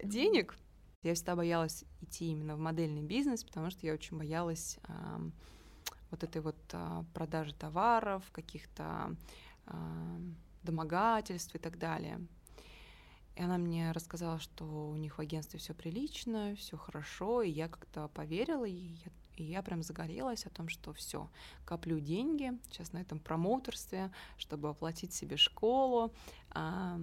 денег. 0.02 0.56
Я 1.02 1.14
всегда 1.14 1.36
боялась 1.36 1.84
идти 2.00 2.30
именно 2.30 2.56
в 2.56 2.58
модельный 2.58 3.02
бизнес, 3.02 3.44
потому 3.44 3.70
что 3.70 3.86
я 3.86 3.92
очень 3.92 4.16
боялась 4.16 4.78
вот 6.10 6.22
этой 6.22 6.40
вот 6.40 6.56
а, 6.72 7.04
продажи 7.12 7.52
товаров, 7.54 8.22
каких-то 8.30 9.16
а, 9.66 10.20
домогательств 10.62 11.56
и 11.56 11.58
так 11.58 11.76
далее. 11.76 12.20
И 13.34 13.42
она 13.42 13.58
мне 13.58 13.90
рассказала, 13.90 14.38
что 14.38 14.64
у 14.64 14.96
них 14.96 15.18
в 15.18 15.20
агентстве 15.20 15.58
все 15.58 15.74
прилично, 15.74 16.54
все 16.56 16.76
хорошо, 16.76 17.42
и 17.42 17.50
я 17.50 17.68
как-то 17.68 18.06
поверила, 18.08 18.64
и 18.64 18.94
я 19.04 19.10
и 19.37 19.45
я 19.45 19.62
прям 19.62 19.83
загорелась 19.83 20.47
о 20.47 20.50
том, 20.50 20.69
что 20.69 20.93
все, 20.93 21.29
коплю 21.64 21.99
деньги 21.99 22.53
сейчас 22.71 22.93
на 22.93 22.99
этом 22.99 23.19
промоутерстве, 23.19 24.12
чтобы 24.37 24.69
оплатить 24.69 25.12
себе 25.12 25.37
школу. 25.37 26.12
А, 26.50 26.99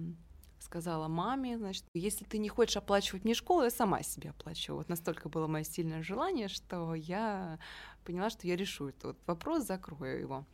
сказала 0.60 1.08
маме, 1.08 1.58
значит, 1.58 1.84
если 1.92 2.24
ты 2.24 2.38
не 2.38 2.48
хочешь 2.48 2.76
оплачивать 2.76 3.24
мне 3.24 3.34
школу, 3.34 3.64
я 3.64 3.70
сама 3.70 4.02
себе 4.02 4.30
оплачу. 4.30 4.74
Вот 4.74 4.88
настолько 4.88 5.28
было 5.28 5.46
мое 5.46 5.64
сильное 5.64 6.02
желание, 6.02 6.48
что 6.48 6.94
я 6.94 7.58
поняла, 8.04 8.30
что 8.30 8.46
я 8.46 8.56
решу 8.56 8.88
этот 8.88 9.18
вопрос, 9.26 9.64
закрою 9.64 10.20
его. 10.20 10.46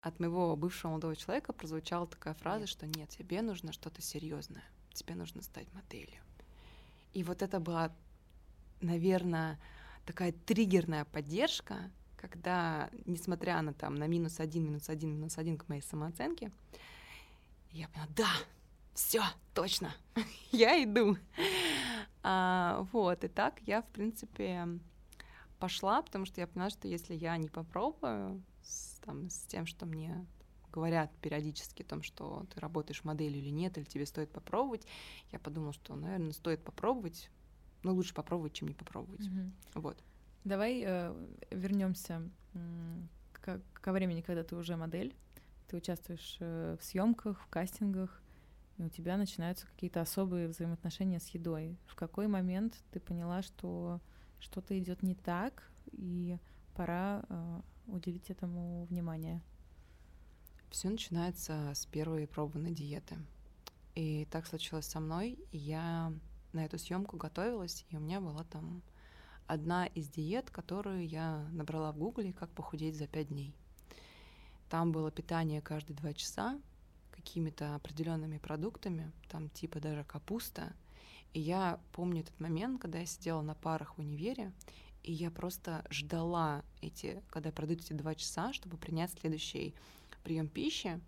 От 0.00 0.18
моего 0.20 0.56
бывшего 0.56 0.90
молодого 0.90 1.16
человека 1.16 1.52
прозвучала 1.52 2.06
такая 2.06 2.34
фраза, 2.34 2.66
что 2.66 2.86
нет, 2.86 3.08
тебе 3.10 3.42
нужно 3.42 3.72
что-то 3.72 4.02
серьезное, 4.02 4.64
тебе 4.92 5.14
нужно 5.14 5.42
стать 5.42 5.72
моделью. 5.72 6.20
И 7.12 7.22
вот 7.22 7.42
это 7.42 7.60
была, 7.60 7.92
наверное, 8.80 9.58
такая 10.04 10.32
триггерная 10.32 11.04
поддержка, 11.04 11.90
когда, 12.16 12.90
несмотря 13.04 13.60
на 13.62 13.72
там 13.72 13.94
на 13.96 14.06
минус 14.06 14.40
один, 14.40 14.64
минус 14.64 14.88
один, 14.88 15.10
минус 15.14 15.38
один 15.38 15.58
к 15.58 15.68
моей 15.68 15.82
самооценке, 15.82 16.50
я 17.70 17.88
поняла, 17.88 18.08
да, 18.16 18.30
все, 18.94 19.22
точно, 19.52 19.94
я 20.52 20.82
иду. 20.82 21.16
А, 22.22 22.86
вот, 22.92 23.24
и 23.24 23.28
так 23.28 23.60
я, 23.66 23.82
в 23.82 23.88
принципе, 23.88 24.66
пошла, 25.58 26.02
потому 26.02 26.24
что 26.24 26.40
я 26.40 26.46
поняла, 26.46 26.70
что 26.70 26.88
если 26.88 27.14
я 27.14 27.36
не 27.36 27.48
попробую 27.48 28.42
с, 28.62 28.98
там, 29.04 29.28
с 29.28 29.40
тем, 29.46 29.66
что 29.66 29.86
мне 29.86 30.26
говорят 30.72 31.10
периодически 31.20 31.82
о 31.82 31.86
том, 31.86 32.02
что 32.02 32.46
ты 32.52 32.60
работаешь 32.60 33.04
моделью 33.04 33.40
или 33.40 33.50
нет, 33.50 33.78
или 33.78 33.84
тебе 33.84 34.06
стоит 34.06 34.30
попробовать, 34.30 34.86
я 35.30 35.38
подумала, 35.38 35.72
что, 35.72 35.94
наверное, 35.94 36.32
стоит 36.32 36.64
попробовать, 36.64 37.30
но 37.84 37.92
лучше 37.92 38.14
попробовать, 38.14 38.54
чем 38.54 38.68
не 38.68 38.74
попробовать. 38.74 39.20
Mm-hmm. 39.20 39.50
Вот. 39.74 40.02
Давай 40.44 40.82
э, 40.84 41.14
вернемся 41.50 42.22
к, 43.32 43.60
ко 43.74 43.92
времени, 43.92 44.20
когда 44.20 44.42
ты 44.42 44.56
уже 44.56 44.76
модель, 44.76 45.14
ты 45.68 45.76
участвуешь 45.76 46.36
э, 46.40 46.76
в 46.80 46.84
съемках, 46.84 47.40
в 47.40 47.46
кастингах, 47.46 48.22
и 48.76 48.82
у 48.82 48.88
тебя 48.88 49.16
начинаются 49.16 49.66
какие-то 49.66 50.00
особые 50.00 50.48
взаимоотношения 50.48 51.20
с 51.20 51.28
едой. 51.28 51.78
В 51.86 51.94
какой 51.94 52.26
момент 52.26 52.82
ты 52.90 53.00
поняла, 53.00 53.42
что 53.42 54.00
что-то 54.40 54.78
идет 54.78 55.02
не 55.02 55.14
так, 55.14 55.70
и 55.92 56.38
пора 56.74 57.24
э, 57.28 57.60
уделить 57.86 58.30
этому 58.30 58.84
внимание? 58.86 59.40
Все 60.70 60.88
начинается 60.88 61.70
с 61.74 61.86
первой 61.86 62.26
пробованной 62.26 62.72
диеты. 62.72 63.16
И 63.94 64.26
так 64.30 64.46
случилось 64.46 64.86
со 64.86 64.98
мной. 64.98 65.38
Я 65.52 66.12
на 66.54 66.64
эту 66.64 66.78
съемку 66.78 67.16
готовилась, 67.16 67.84
и 67.90 67.96
у 67.96 68.00
меня 68.00 68.20
была 68.20 68.44
там 68.44 68.82
одна 69.46 69.86
из 69.86 70.08
диет, 70.08 70.50
которую 70.50 71.06
я 71.06 71.46
набрала 71.52 71.92
в 71.92 71.98
гугле 71.98 72.32
«Как 72.32 72.50
похудеть 72.50 72.96
за 72.96 73.06
пять 73.06 73.28
дней». 73.28 73.54
Там 74.70 74.92
было 74.92 75.10
питание 75.10 75.60
каждые 75.60 75.96
два 75.96 76.14
часа 76.14 76.58
какими-то 77.10 77.74
определенными 77.74 78.38
продуктами, 78.38 79.12
там 79.28 79.48
типа 79.50 79.80
даже 79.80 80.04
капуста. 80.04 80.72
И 81.32 81.40
я 81.40 81.80
помню 81.92 82.22
этот 82.22 82.38
момент, 82.40 82.80
когда 82.80 82.98
я 82.98 83.06
сидела 83.06 83.42
на 83.42 83.54
парах 83.54 83.96
в 83.96 84.00
универе, 84.00 84.52
и 85.02 85.12
я 85.12 85.30
просто 85.30 85.84
ждала 85.90 86.64
эти, 86.80 87.22
когда 87.30 87.52
пройдут 87.52 87.80
эти 87.80 87.92
два 87.92 88.14
часа, 88.14 88.52
чтобы 88.52 88.76
принять 88.78 89.12
следующий 89.12 89.74
прием 90.22 90.48
пищи. 90.48 91.00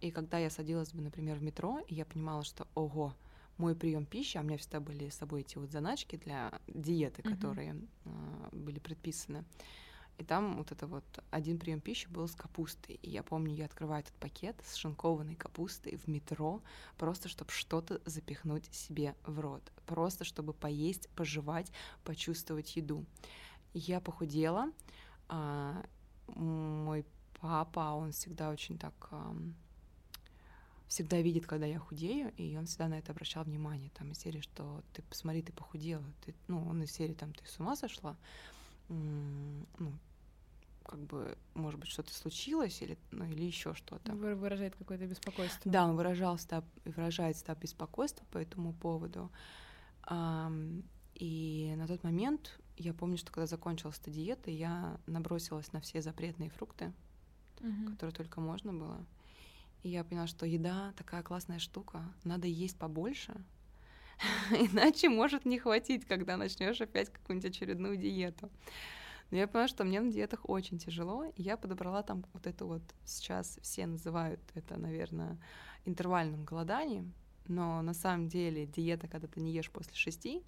И 0.00 0.10
когда 0.10 0.38
я 0.38 0.50
садилась 0.50 0.92
бы, 0.92 1.02
например, 1.02 1.36
в 1.36 1.42
метро, 1.42 1.80
и 1.88 1.94
я 1.94 2.04
понимала, 2.04 2.44
что 2.44 2.66
ого, 2.74 3.14
мой 3.62 3.76
прием 3.76 4.06
пищи, 4.06 4.36
а 4.36 4.40
у 4.40 4.44
меня 4.44 4.58
всегда 4.58 4.80
были 4.80 5.08
с 5.08 5.14
собой 5.14 5.42
эти 5.42 5.56
вот 5.56 5.70
заначки 5.70 6.16
для 6.16 6.52
диеты, 6.66 7.22
uh-huh. 7.22 7.34
которые 7.34 7.76
э, 8.04 8.48
были 8.52 8.80
предписаны. 8.80 9.44
И 10.18 10.24
там 10.24 10.56
вот 10.56 10.72
это 10.72 10.86
вот 10.86 11.04
один 11.30 11.58
прием 11.58 11.80
пищи 11.80 12.08
был 12.08 12.26
с 12.26 12.34
капустой. 12.34 12.98
И 13.02 13.10
я 13.10 13.22
помню, 13.22 13.54
я 13.54 13.66
открываю 13.66 14.02
этот 14.02 14.14
пакет 14.14 14.56
с 14.64 14.74
шинкованной 14.74 15.36
капустой 15.36 15.96
в 15.96 16.08
метро, 16.08 16.60
просто 16.98 17.28
чтобы 17.28 17.50
что-то 17.52 18.00
запихнуть 18.04 18.66
себе 18.74 19.14
в 19.24 19.38
рот. 19.38 19.62
Просто 19.86 20.24
чтобы 20.24 20.52
поесть, 20.52 21.08
пожевать, 21.10 21.72
почувствовать 22.04 22.76
еду. 22.76 23.06
Я 23.74 24.00
похудела. 24.00 24.72
А, 25.28 25.84
мой 26.26 27.06
папа, 27.40 27.94
он 27.94 28.10
всегда 28.10 28.50
очень 28.50 28.78
так 28.78 29.08
всегда 30.92 31.22
видит, 31.22 31.46
когда 31.46 31.64
я 31.64 31.78
худею, 31.78 32.34
и 32.36 32.54
он 32.54 32.66
всегда 32.66 32.86
на 32.86 32.98
это 32.98 33.12
обращал 33.12 33.44
внимание, 33.44 33.90
там, 33.94 34.12
из 34.12 34.18
серии, 34.18 34.40
что 34.40 34.82
ты 34.92 35.00
посмотри, 35.00 35.40
ты 35.40 35.50
похудела, 35.50 36.04
ты, 36.22 36.34
ну, 36.48 36.68
он 36.68 36.82
из 36.82 36.92
серии, 36.92 37.14
там, 37.14 37.32
ты 37.32 37.46
с 37.46 37.58
ума 37.58 37.76
сошла, 37.76 38.14
ну, 38.90 39.66
как 40.84 41.00
бы, 41.00 41.38
может 41.54 41.80
быть, 41.80 41.88
что-то 41.88 42.12
случилось 42.12 42.82
или, 42.82 42.98
ну, 43.10 43.24
или 43.24 43.42
еще 43.42 43.72
что-то. 43.72 44.12
Выражает 44.12 44.76
какое-то 44.76 45.06
беспокойство. 45.06 45.72
Да, 45.72 45.86
он 45.86 45.96
выражал 45.96 46.36
стаб, 46.36 46.66
выражает 46.84 47.38
стаб 47.38 47.58
беспокойство 47.60 48.26
по 48.30 48.36
этому 48.36 48.74
поводу. 48.74 49.30
И 51.14 51.74
на 51.74 51.86
тот 51.86 52.04
момент 52.04 52.60
я 52.76 52.92
помню, 52.92 53.16
что 53.16 53.32
когда 53.32 53.46
закончилась 53.46 53.98
эта 53.98 54.10
диета, 54.10 54.50
я 54.50 55.00
набросилась 55.06 55.72
на 55.72 55.80
все 55.80 56.02
запретные 56.02 56.50
фрукты, 56.50 56.92
угу. 57.60 57.92
которые 57.92 58.14
только 58.14 58.42
можно 58.42 58.74
было. 58.74 59.06
И 59.82 59.88
я 59.88 60.04
поняла, 60.04 60.26
что 60.26 60.46
еда 60.46 60.92
такая 60.96 61.22
классная 61.22 61.58
штука, 61.58 62.02
надо 62.24 62.46
есть 62.46 62.78
побольше, 62.78 63.34
иначе 64.50 65.08
может 65.08 65.44
не 65.44 65.58
хватить, 65.58 66.06
когда 66.06 66.36
начнешь 66.36 66.80
опять 66.80 67.10
какую-нибудь 67.10 67.50
очередную 67.50 67.96
диету. 67.96 68.50
Но 69.30 69.38
я 69.38 69.48
поняла, 69.48 69.66
что 69.66 69.84
мне 69.84 70.00
на 70.00 70.12
диетах 70.12 70.48
очень 70.48 70.78
тяжело, 70.78 71.24
и 71.24 71.42
я 71.42 71.56
подобрала 71.56 72.02
там 72.02 72.24
вот 72.32 72.46
это 72.46 72.64
вот, 72.64 72.82
сейчас 73.04 73.58
все 73.62 73.86
называют 73.86 74.40
это, 74.54 74.78
наверное, 74.78 75.38
интервальным 75.84 76.44
голоданием, 76.44 77.12
но 77.48 77.82
на 77.82 77.94
самом 77.94 78.28
деле 78.28 78.66
диета, 78.66 79.08
когда 79.08 79.26
ты 79.26 79.40
не 79.40 79.52
ешь 79.52 79.70
после 79.70 79.94
шести, 79.94 80.42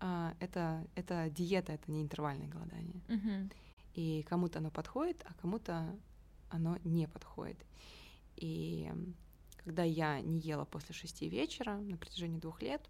а, 0.00 0.34
это, 0.40 0.86
это 0.94 1.28
диета, 1.28 1.72
это 1.72 1.90
не 1.90 2.02
интервальное 2.02 2.48
голодание. 2.48 3.00
Uh-huh. 3.08 3.52
И 3.94 4.24
кому-то 4.28 4.60
оно 4.60 4.70
подходит, 4.70 5.22
а 5.28 5.34
кому-то 5.40 5.94
оно 6.50 6.78
не 6.84 7.06
подходит. 7.06 7.58
И 8.36 8.90
когда 9.58 9.82
я 9.82 10.20
не 10.20 10.38
ела 10.38 10.64
после 10.64 10.94
шести 10.94 11.28
вечера 11.28 11.76
на 11.76 11.96
протяжении 11.96 12.38
двух 12.38 12.62
лет, 12.62 12.82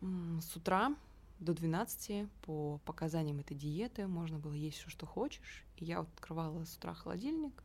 с 0.00 0.56
утра 0.56 0.94
до 1.40 1.54
12 1.54 2.28
по 2.42 2.78
показаниям 2.84 3.40
этой 3.40 3.56
диеты 3.56 4.06
можно 4.06 4.38
было 4.38 4.52
есть 4.52 4.78
все, 4.78 4.90
что 4.90 5.06
хочешь. 5.06 5.64
И 5.76 5.84
я 5.84 6.00
открывала 6.00 6.64
с 6.64 6.76
утра 6.76 6.94
холодильник 6.94 7.62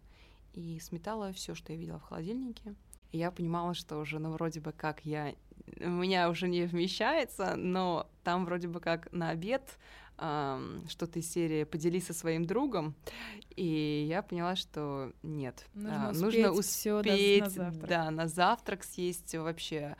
и 0.54 0.80
сметала 0.80 1.34
все, 1.34 1.56
что 1.56 1.74
я 1.74 1.80
видела 1.80 2.00
в 2.00 2.04
холодильнике. 2.04 2.76
И 3.12 3.18
я 3.18 3.32
понимала, 3.32 3.74
что 3.74 3.98
уже, 3.98 4.20
ну, 4.20 4.32
вроде 4.32 4.60
бы 4.60 4.72
как 4.72 5.06
я... 5.06 5.36
У 5.80 5.90
меня 5.90 6.30
уже 6.30 6.48
не 6.48 6.64
вмещается, 6.64 7.56
но 7.56 8.08
там 8.24 8.46
вроде 8.46 8.68
бы 8.68 8.80
как 8.80 9.12
на 9.12 9.30
обед 9.30 9.78
что-то 10.18 11.20
из 11.20 11.30
серии 11.30 11.66
«Поделись 11.66 12.06
со 12.06 12.14
своим 12.14 12.46
другом», 12.46 12.96
и 13.56 14.06
я 14.08 14.22
поняла, 14.22 14.56
что 14.56 15.12
нет, 15.24 15.66
нужно, 15.74 16.08
а, 16.08 16.12
успеть, 16.12 16.46
нужно 16.46 16.52
успеть 16.52 17.42
на 17.42 17.50
завтрак. 17.50 17.90
да, 17.90 18.12
на 18.12 18.28
завтрак 18.28 18.84
съесть 18.84 19.36
вообще 19.36 19.96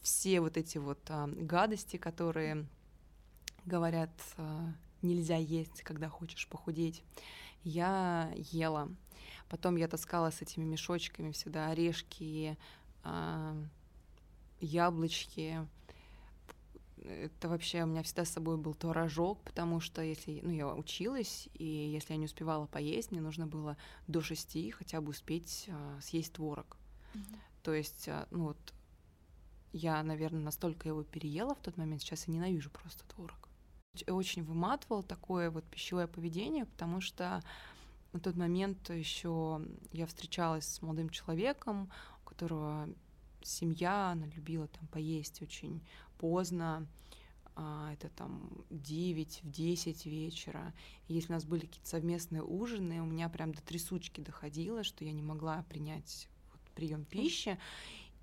все 0.00 0.40
вот 0.40 0.56
эти 0.56 0.78
вот 0.78 0.98
а, 1.08 1.28
гадости, 1.28 1.96
которые 1.96 2.66
говорят 3.64 4.10
а, 4.36 4.72
нельзя 5.02 5.36
есть, 5.36 5.82
когда 5.82 6.08
хочешь 6.08 6.48
похудеть. 6.48 7.02
Я 7.62 8.32
ела, 8.34 8.88
потом 9.48 9.76
я 9.76 9.88
таскала 9.88 10.30
с 10.30 10.42
этими 10.42 10.64
мешочками 10.64 11.32
всегда 11.32 11.68
орешки, 11.68 12.56
а, 13.02 13.56
яблочки, 14.60 15.66
это 17.04 17.48
вообще 17.48 17.82
у 17.82 17.86
меня 17.86 18.02
всегда 18.02 18.24
с 18.24 18.30
собой 18.30 18.56
был 18.56 18.74
творожок, 18.74 19.42
потому 19.42 19.80
что 19.80 20.02
если, 20.02 20.40
ну, 20.42 20.50
я 20.50 20.68
училась, 20.68 21.48
и 21.54 21.64
если 21.64 22.12
я 22.12 22.18
не 22.18 22.26
успевала 22.26 22.66
поесть, 22.66 23.10
мне 23.10 23.20
нужно 23.20 23.46
было 23.46 23.76
до 24.06 24.20
шести 24.20 24.70
хотя 24.70 25.00
бы 25.00 25.10
успеть 25.10 25.68
а, 25.70 25.98
съесть 26.00 26.34
творог. 26.34 26.76
Mm-hmm. 27.14 27.38
То 27.62 27.74
есть, 27.74 28.08
а, 28.08 28.26
ну 28.30 28.44
вот, 28.44 28.74
я, 29.72 30.02
наверное, 30.02 30.42
настолько 30.42 30.88
его 30.88 31.02
переела 31.02 31.54
в 31.54 31.62
тот 31.62 31.76
момент, 31.76 32.02
сейчас 32.02 32.26
я 32.28 32.34
ненавижу 32.34 32.70
просто 32.70 33.04
творог. 33.06 33.48
Очень 34.06 34.44
выматывал 34.44 35.02
такое 35.02 35.50
вот 35.50 35.64
пищевое 35.64 36.06
поведение, 36.06 36.64
потому 36.64 37.00
что 37.00 37.42
на 38.12 38.20
тот 38.20 38.36
момент 38.36 38.90
еще 38.90 39.60
я 39.92 40.06
встречалась 40.06 40.66
с 40.66 40.82
молодым 40.82 41.10
человеком, 41.10 41.90
у 42.22 42.28
которого 42.28 42.88
семья, 43.42 44.10
она 44.10 44.26
любила 44.26 44.68
там 44.68 44.86
поесть 44.88 45.42
очень 45.42 45.82
поздно, 46.18 46.86
а, 47.56 47.92
это 47.92 48.08
там 48.10 48.64
9, 48.70 49.40
в 49.42 49.50
10 49.50 50.06
вечера. 50.06 50.72
И 51.08 51.14
если 51.14 51.32
у 51.32 51.34
нас 51.34 51.44
были 51.44 51.66
какие-то 51.66 51.88
совместные 51.88 52.42
ужины, 52.42 53.02
у 53.02 53.06
меня 53.06 53.28
прям 53.28 53.52
до 53.52 53.62
трясучки 53.62 54.20
доходило, 54.20 54.82
что 54.82 55.04
я 55.04 55.12
не 55.12 55.22
могла 55.22 55.62
принять 55.68 56.28
вот, 56.52 56.60
прием 56.74 57.04
пищи. 57.04 57.58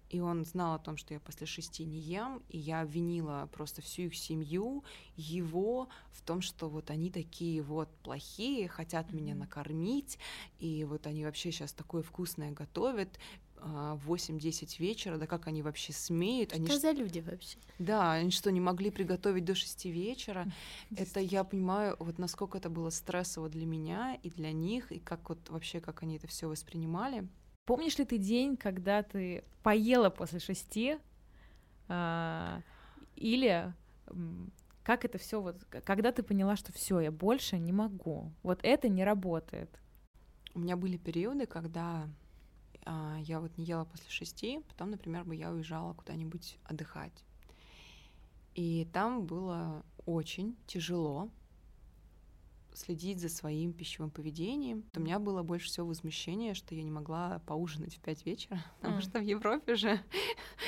И 0.09 0.21
он 0.21 0.45
знал 0.45 0.75
о 0.75 0.79
том, 0.79 0.95
что 0.95 1.13
я 1.13 1.19
после 1.19 1.45
шести 1.45 1.83
не 1.83 1.99
ем, 1.99 2.41
и 2.47 2.57
я 2.57 2.81
обвинила 2.81 3.49
просто 3.51 3.81
всю 3.81 4.03
их 4.03 4.15
семью, 4.15 4.85
его 5.17 5.89
в 6.11 6.21
том, 6.21 6.41
что 6.41 6.69
вот 6.69 6.89
они 6.89 7.11
такие 7.11 7.61
вот 7.61 7.89
плохие, 8.03 8.69
хотят 8.69 9.11
меня 9.11 9.35
накормить, 9.35 10.17
и 10.59 10.85
вот 10.85 11.07
они 11.07 11.25
вообще 11.25 11.51
сейчас 11.51 11.73
такое 11.73 12.03
вкусное 12.03 12.51
готовят, 12.51 13.19
8-10 13.61 14.75
а, 14.79 14.81
вечера, 14.81 15.17
да 15.17 15.27
как 15.27 15.47
они 15.47 15.61
вообще 15.61 15.93
смеют? 15.93 16.51
Что 16.51 16.57
они 16.57 16.77
за 16.77 16.91
люди 16.91 17.19
вообще? 17.19 17.57
Да, 17.79 18.13
они 18.13 18.31
что, 18.31 18.51
не 18.51 18.61
могли 18.61 18.91
приготовить 18.91 19.45
до 19.45 19.55
6 19.55 19.85
вечера? 19.85 20.47
Это 20.95 21.19
я 21.19 21.43
понимаю, 21.43 21.95
вот 21.99 22.17
насколько 22.17 22.57
это 22.57 22.69
было 22.69 22.89
стрессово 22.89 23.49
для 23.49 23.65
меня 23.65 24.17
и 24.23 24.29
для 24.29 24.51
них, 24.51 24.91
и 24.91 24.99
как 24.99 25.29
вот 25.29 25.49
вообще, 25.49 25.79
как 25.79 26.03
они 26.03 26.17
это 26.17 26.27
все 26.27 26.47
воспринимали. 26.47 27.27
Помнишь 27.65 27.97
ли 27.97 28.05
ты 28.05 28.17
день, 28.17 28.55
когда 28.55 29.03
ты 29.03 29.43
поела 29.63 30.09
после 30.09 30.39
шести? 30.39 30.97
А, 31.89 32.61
или 33.15 33.73
как 34.83 35.03
это 35.03 35.17
все 35.17 35.41
вот, 35.41 35.63
когда 35.65 36.11
ты 36.11 36.23
поняла, 36.23 36.55
что 36.55 36.71
все, 36.71 37.01
я 37.01 37.11
больше 37.11 37.57
не 37.57 37.73
могу, 37.73 38.31
вот 38.43 38.59
это 38.63 38.87
не 38.87 39.03
работает? 39.03 39.69
У 40.53 40.59
меня 40.59 40.77
были 40.77 40.97
периоды, 40.97 41.45
когда 41.45 42.07
я 42.85 43.39
вот 43.39 43.57
не 43.57 43.65
ела 43.65 43.85
после 43.85 44.09
шести, 44.09 44.61
потом, 44.67 44.91
например, 44.91 45.23
бы 45.23 45.35
я 45.35 45.51
уезжала 45.51 45.93
куда-нибудь 45.93 46.57
отдыхать. 46.63 47.23
И 48.55 48.87
там 48.91 49.25
было 49.25 49.83
очень 50.05 50.55
тяжело 50.65 51.29
следить 52.77 53.19
за 53.19 53.29
своим 53.29 53.73
пищевым 53.73 54.11
поведением. 54.11 54.83
У 54.95 54.99
меня 54.99 55.19
было 55.19 55.41
больше 55.43 55.67
всего 55.67 55.87
возмущения, 55.87 56.53
что 56.53 56.75
я 56.75 56.83
не 56.83 56.91
могла 56.91 57.39
поужинать 57.45 57.95
в 57.95 57.99
5 57.99 58.25
вечера, 58.25 58.63
потому 58.81 58.99
mm. 58.99 59.01
что 59.01 59.19
в 59.19 59.23
Европе 59.23 59.75
же 59.75 59.99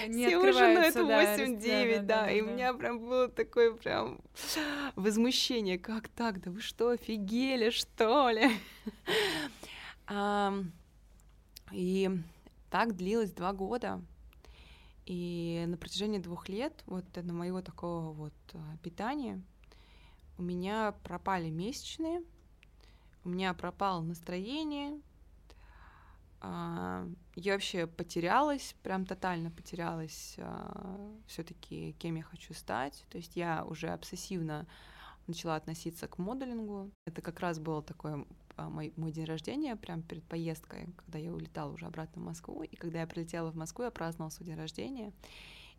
не 0.08 0.28
все 0.28 0.38
ужинают 0.38 0.95
в 0.95 1.00
8-9, 1.00 1.60
да, 1.60 2.02
да, 2.02 2.22
да, 2.26 2.32
и 2.32 2.41
да. 2.41 2.48
у 2.48 2.50
меня 2.52 2.74
прям 2.74 3.00
было 3.00 3.28
такое 3.28 3.74
прям 3.74 4.19
возмущение, 4.95 5.78
как 5.78 6.10
так, 6.10 6.41
да 6.41 6.52
вы 6.52 6.62
что, 6.62 6.89
офигели, 6.89 7.69
что 7.69 8.30
ли? 8.30 8.52
И 11.71 12.10
так 12.69 12.95
длилось 12.95 13.32
два 13.32 13.53
года. 13.53 14.01
И 15.05 15.65
на 15.67 15.77
протяжении 15.77 16.19
двух 16.19 16.49
лет 16.49 16.84
вот 16.86 17.03
на 17.15 17.34
моего 17.34 17.62
такого 17.62 18.12
вот 18.12 18.34
а, 18.53 18.77
питания 18.84 19.41
у 20.38 20.43
меня 20.43 20.93
пропали 21.03 21.49
месячные, 21.49 22.21
у 23.23 23.29
меня 23.29 23.53
пропало 23.55 24.01
настроение, 24.01 25.01
а, 26.41 27.05
я 27.36 27.53
вообще 27.53 27.86
потерялась, 27.88 28.75
прям 28.84 29.05
тотально 29.05 29.51
потерялась 29.51 30.36
а, 30.38 31.12
все-таки, 31.27 31.93
кем 31.99 32.15
я 32.15 32.23
хочу 32.23 32.53
стать. 32.53 33.05
То 33.10 33.17
есть 33.17 33.36
я 33.36 33.65
уже 33.65 33.89
обсессивно 33.89 34.65
начала 35.27 35.55
относиться 35.55 36.08
к 36.08 36.17
моделингу. 36.17 36.91
Это 37.05 37.21
как 37.21 37.39
раз 37.39 37.60
было 37.60 37.84
такое 37.84 38.25
мой, 38.67 38.93
мой 38.98 39.12
день 39.12 39.26
рождения, 39.26 39.76
прямо 39.76 40.02
перед 40.02 40.24
поездкой, 40.24 40.88
когда 40.98 41.19
я 41.19 41.32
улетала 41.32 41.72
уже 41.72 41.86
обратно 41.86 42.22
в 42.22 42.26
Москву. 42.26 42.63
И 42.63 42.76
когда 42.76 43.02
я 43.02 43.08
прилетела 43.08 43.52
в 43.52 43.56
Москву, 43.56 43.86
я 43.86 43.91
праздновала 43.91 44.32
свой 44.32 44.48
день 44.48 44.58
рождения. 44.58 45.13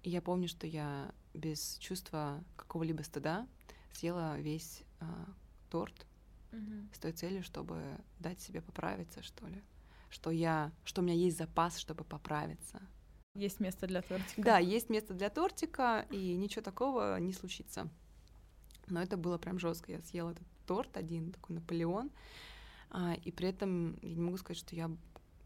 И 0.03 0.11
я 0.11 0.23
помню, 0.23 0.49
что 0.49 0.67
я 0.67 1.13
без 1.35 1.77
чувства 1.79 2.43
какого-либо 2.57 3.03
стыда 3.03 3.47
съела 3.93 4.39
весь 4.41 4.83
а, 5.01 5.27
торт 5.69 6.07
угу. 6.53 6.89
с 6.95 6.99
той 6.99 7.13
целью, 7.13 7.43
чтобы 7.43 7.83
дать 8.19 8.41
себе 8.41 8.63
поправиться, 8.63 9.23
что 9.23 9.47
ли. 9.47 9.63
Что 10.09 10.31
я, 10.31 10.73
что 10.85 11.03
у 11.03 11.05
меня 11.05 11.15
есть 11.15 11.37
запас, 11.37 11.79
чтобы 11.79 12.05
поправиться. 12.05 12.81
Есть 13.35 13.61
место 13.61 13.87
для 13.87 14.03
тортика. 14.03 14.43
Да, 14.43 14.59
есть 14.59 14.91
место 14.91 15.15
для 15.15 15.31
тортика, 15.31 16.07
и 16.11 16.35
ничего 16.35 16.63
такого 16.63 17.19
не 17.21 17.33
случится. 17.33 17.89
Но 18.89 19.01
это 19.01 19.17
было 19.17 19.39
прям 19.39 19.59
жестко. 19.59 19.93
Я 19.93 20.03
съела 20.03 20.31
этот 20.31 20.47
торт 20.67 20.97
один, 20.97 21.33
такой 21.33 21.57
Наполеон. 21.57 22.11
А, 22.91 23.15
и 23.15 23.31
при 23.31 23.49
этом 23.49 23.99
я 24.03 24.15
не 24.15 24.21
могу 24.21 24.37
сказать, 24.37 24.59
что 24.59 24.75
я 24.75 24.91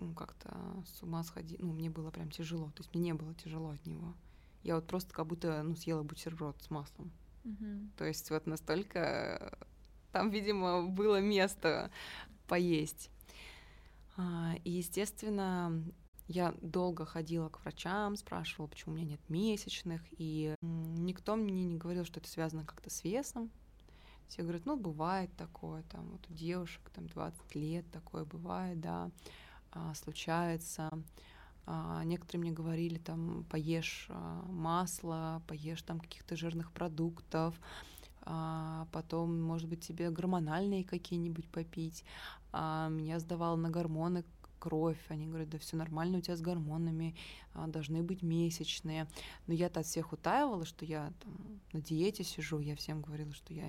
ну, 0.01 0.15
как-то 0.15 0.57
с 0.87 1.03
ума 1.03 1.23
сходила. 1.23 1.61
Ну, 1.61 1.73
мне 1.73 1.91
было 1.91 2.11
прям 2.11 2.31
тяжело. 2.31 2.67
То 2.71 2.83
есть 2.83 2.95
мне 2.95 3.05
не 3.05 3.15
было 3.15 3.35
тяжело 3.35 3.71
от 3.71 3.87
него. 3.87 4.15
Я 4.63 4.77
вот 4.77 4.87
просто 4.87 5.13
как 5.13 5.27
будто 5.27 5.63
ну, 5.63 5.77
съела 5.77 6.03
бутерброд 6.03 6.61
с 6.63 6.71
маслом. 6.71 7.13
Mm-hmm. 7.45 7.91
То 7.99 8.05
есть 8.05 8.31
вот 8.31 8.47
настолько 8.47 9.59
там, 10.13 10.31
видимо, 10.31 10.87
было 10.87 11.21
место 11.21 11.91
поесть. 12.47 13.11
А, 14.17 14.55
и, 14.65 14.71
естественно, 14.71 15.83
я 16.29 16.55
долго 16.63 17.05
ходила 17.05 17.49
к 17.49 17.61
врачам, 17.61 18.17
спрашивала, 18.17 18.69
почему 18.69 18.95
у 18.95 18.97
меня 18.97 19.11
нет 19.11 19.29
месячных, 19.29 20.03
и 20.13 20.55
никто 20.63 21.37
мне 21.37 21.65
не 21.65 21.77
говорил, 21.77 22.05
что 22.05 22.21
это 22.21 22.29
связано 22.29 22.65
как-то 22.65 22.91
с 22.91 23.05
весом. 23.05 23.51
Все 24.29 24.43
говорят, 24.43 24.67
ну, 24.67 24.77
бывает 24.77 25.31
такое, 25.37 25.83
там, 25.91 26.09
вот 26.11 26.27
у 26.29 26.33
девушек, 26.33 26.83
там, 26.95 27.07
20 27.09 27.55
лет 27.55 27.85
такое 27.91 28.25
бывает, 28.25 28.81
да, 28.81 29.11
а, 29.73 29.95
случается. 29.95 30.91
А, 31.67 32.05
некоторые 32.05 32.41
мне 32.41 32.53
говорили, 32.53 32.99
там, 32.99 33.45
поешь 33.51 34.07
а, 34.11 34.45
масло, 34.47 35.43
поешь 35.47 35.83
там 35.83 36.01
каких-то 36.01 36.37
жирных 36.37 36.73
продуктов, 36.73 37.55
а, 38.23 38.87
потом, 38.93 39.41
может 39.43 39.69
быть, 39.69 39.87
тебе 39.87 40.11
гормональные 40.11 40.85
какие-нибудь 40.85 41.49
попить. 41.49 42.05
А, 42.53 42.89
меня 42.89 43.19
сдавало 43.19 43.57
на 43.57 43.71
гормоны 43.71 44.25
кровь, 44.65 45.05
они 45.09 45.27
говорят, 45.27 45.51
да 45.51 45.59
все 45.59 45.77
нормально 45.77 46.19
у 46.19 46.21
тебя 46.23 46.37
с 46.37 46.41
гормонами, 46.41 47.15
а, 47.53 47.67
должны 47.67 48.03
быть 48.03 48.23
месячные. 48.23 49.07
Но 49.47 49.53
я-то 49.53 49.81
от 49.81 49.87
всех 49.87 50.15
утаивала, 50.15 50.65
что 50.65 50.87
я 50.87 51.13
там, 51.23 51.61
на 51.75 51.83
диете 51.83 52.25
сижу, 52.25 52.61
я 52.61 52.75
всем 52.75 53.03
говорила, 53.03 53.35
что 53.35 53.53
я 53.53 53.69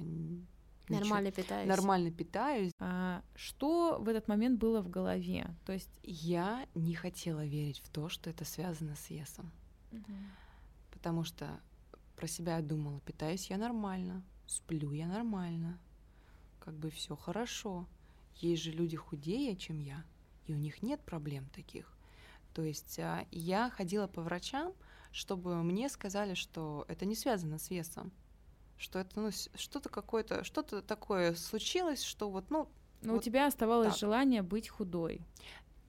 Нормально 0.88 1.32
питаюсь. 1.32 1.68
Нормально 1.68 2.12
питаюсь. 2.12 2.72
А 2.80 3.24
что 3.36 3.98
в 4.00 4.08
этот 4.08 4.30
момент 4.30 4.58
было 4.58 4.82
в 4.82 4.90
голове? 4.90 5.54
То 5.66 5.74
есть 5.74 5.90
я 6.04 6.66
не 6.76 6.94
хотела 6.94 7.46
верить 7.46 7.80
в 7.80 7.90
то, 7.90 8.08
что 8.08 8.30
это 8.30 8.46
связано 8.46 8.96
с 8.96 9.10
весом, 9.10 9.52
угу. 9.92 10.14
потому 10.92 11.26
что 11.26 11.60
про 12.16 12.28
себя 12.28 12.58
я 12.58 12.62
думала, 12.62 13.02
питаюсь 13.02 13.50
я 13.50 13.58
нормально, 13.58 14.24
сплю 14.48 14.94
я 14.94 15.08
нормально, 15.08 15.78
как 16.60 16.76
бы 16.76 16.90
все 16.90 17.16
хорошо. 17.16 17.86
есть 18.36 18.64
же 18.64 18.72
люди 18.72 18.96
худее, 18.96 19.58
чем 19.58 19.80
я, 19.80 20.06
и 20.48 20.54
у 20.54 20.58
них 20.58 20.82
нет 20.82 21.02
проблем 21.02 21.48
таких. 21.54 21.92
То 22.54 22.62
есть 22.62 23.00
а, 23.00 23.26
я 23.32 23.70
ходила 23.70 24.08
по 24.08 24.22
врачам, 24.22 24.74
чтобы 25.12 25.62
мне 25.64 25.90
сказали, 25.90 26.34
что 26.34 26.86
это 26.88 27.06
не 27.06 27.16
связано 27.16 27.58
с 27.58 27.70
весом, 27.70 28.12
что 28.78 29.00
это 29.00 29.20
ну, 29.20 29.30
что-то 29.56 29.90
какое-то, 29.90 30.44
что-то 30.44 30.82
такое 30.82 31.36
случилось, 31.36 32.04
что 32.04 32.30
вот, 32.30 32.50
ну... 32.50 32.70
Но 33.02 33.14
вот 33.14 33.22
у 33.22 33.24
тебя 33.24 33.48
оставалось 33.48 33.90
так. 33.90 34.00
желание 34.00 34.42
быть 34.42 34.70
худой. 34.70 35.22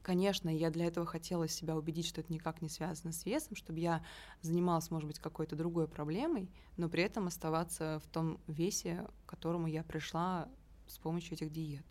Конечно, 0.02 0.48
я 0.48 0.70
для 0.70 0.86
этого 0.86 1.04
хотела 1.04 1.48
себя 1.48 1.76
убедить, 1.76 2.06
что 2.06 2.20
это 2.20 2.32
никак 2.32 2.62
не 2.62 2.68
связано 2.68 3.12
с 3.12 3.26
весом, 3.26 3.56
чтобы 3.56 3.80
я 3.80 4.04
занималась, 4.40 4.88
может 4.90 5.08
быть, 5.08 5.18
какой-то 5.18 5.56
другой 5.56 5.88
проблемой, 5.88 6.48
но 6.76 6.88
при 6.88 7.02
этом 7.02 7.26
оставаться 7.26 8.00
в 8.04 8.06
том 8.12 8.38
весе, 8.46 9.08
к 9.24 9.30
которому 9.30 9.66
я 9.66 9.82
пришла 9.82 10.48
с 10.86 10.98
помощью 10.98 11.34
этих 11.34 11.50
диет. 11.50 11.84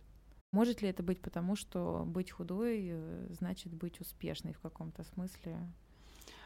Может 0.55 0.81
ли 0.81 0.87
это 0.87 1.03
быть 1.03 1.19
потому, 1.19 1.57
что 1.57 2.05
быть 2.07 2.31
худой 2.31 2.87
э, 2.87 3.27
значит 3.31 3.73
быть 3.73 3.99
успешной 3.99 4.53
в 4.53 4.59
каком-то 4.61 5.03
смысле? 5.03 5.57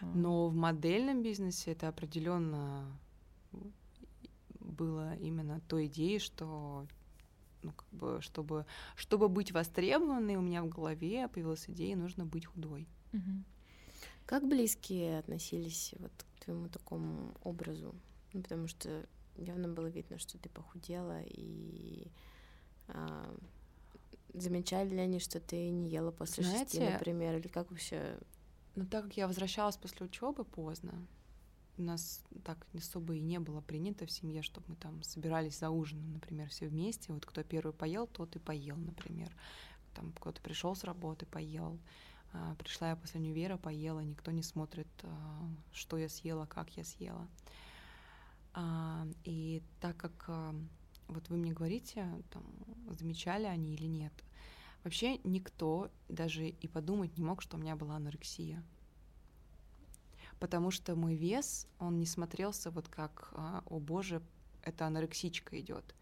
А. 0.02 0.06
Но 0.16 0.48
в 0.48 0.56
модельном 0.56 1.22
бизнесе 1.22 1.74
это 1.74 1.90
определенно 1.90 2.88
было 4.60 5.16
именно 5.18 5.62
той 5.68 5.86
идеей, 5.86 6.18
что 6.18 6.88
ну, 7.62 7.72
как 7.72 7.88
бы, 7.92 8.20
чтобы, 8.22 8.66
чтобы 8.96 9.30
быть 9.30 9.52
востребованной, 9.52 10.38
у 10.38 10.42
меня 10.42 10.64
в 10.64 10.70
голове 10.70 11.28
появилась 11.28 11.70
идея, 11.70 11.96
нужно 11.96 12.26
быть 12.26 12.48
худой. 12.48 12.88
Как 14.26 14.48
близкие 14.48 15.20
относились 15.20 15.94
вот 16.00 16.12
к 16.36 16.46
твоему 16.46 16.68
такому 16.68 17.36
образу? 17.44 17.94
Ну, 18.34 18.42
потому 18.42 18.66
что 18.66 19.06
явно 19.36 19.68
было 19.68 19.86
видно, 19.86 20.18
что 20.18 20.40
ты 20.40 20.50
похудела, 20.50 21.22
и 21.26 22.08
а, 22.88 23.36
замечали 24.34 24.90
ли 24.90 25.00
они, 25.00 25.20
что 25.20 25.40
ты 25.40 25.70
не 25.70 25.90
ела 25.90 26.12
после 26.12 26.44
шести, 26.44 26.78
Знаете, 26.78 26.94
например, 26.94 27.38
или 27.38 27.48
как 27.48 27.70
вообще? 27.72 28.18
Но 28.76 28.86
так 28.86 29.06
как 29.06 29.18
я 29.18 29.28
возвращалась 29.28 29.78
после 29.78 30.06
учебы 30.06 30.46
поздно, 30.46 31.06
у 31.78 31.82
нас 31.82 32.22
так 32.44 32.68
особо 32.74 33.16
и 33.16 33.22
не 33.22 33.40
было 33.40 33.62
принято 33.62 34.06
в 34.06 34.12
семье, 34.12 34.42
чтобы 34.42 34.68
мы 34.70 34.76
там 34.76 35.02
собирались 35.04 35.58
за 35.58 35.70
ужином, 35.70 36.14
например, 36.14 36.50
все 36.50 36.68
вместе. 36.68 37.14
Вот 37.14 37.26
кто 37.26 37.42
первый 37.44 37.74
поел, 37.74 38.06
тот 38.08 38.36
и 38.36 38.40
поел, 38.40 38.76
например. 38.76 39.32
Там 39.96 40.12
кто-то 40.14 40.42
пришел 40.42 40.76
с 40.76 40.84
работы, 40.84 41.26
поел. 41.26 41.80
А, 42.34 42.56
пришла 42.56 42.90
я 42.90 42.96
после 42.96 43.20
универа, 43.20 43.58
поела. 43.58 44.02
Никто 44.02 44.32
не 44.32 44.44
смотрит, 44.44 44.88
а, 45.04 45.50
что 45.72 45.98
я 45.98 46.10
съела, 46.10 46.46
как 46.46 46.70
я 46.72 46.84
съела. 46.84 47.28
А, 48.54 49.08
и 49.24 49.64
так 49.80 49.98
как 49.98 50.26
а, 50.28 50.54
вот 51.10 51.30
вы 51.30 51.38
мне 51.38 51.52
говорите, 51.52 52.08
там, 52.32 52.44
замечали 52.98 53.46
они 53.46 53.74
или 53.74 53.86
нет, 53.86 54.14
вообще 54.84 55.20
никто 55.24 55.92
даже 56.08 56.48
и 56.48 56.68
подумать 56.68 57.18
не 57.18 57.24
мог, 57.24 57.42
что 57.42 57.58
у 57.58 57.60
меня 57.60 57.76
была 57.76 57.96
анорексия 57.98 58.64
потому 60.40 60.72
что 60.72 60.96
мой 60.96 61.16
вес, 61.16 61.68
он 61.80 62.00
не 62.00 62.06
смотрелся 62.06 62.72
вот 62.72 62.88
как, 62.88 63.32
а, 63.34 63.64
о 63.66 63.80
боже, 63.80 64.22
это 64.64 64.86
анорексичка 64.88 65.60
идет. 65.60 65.96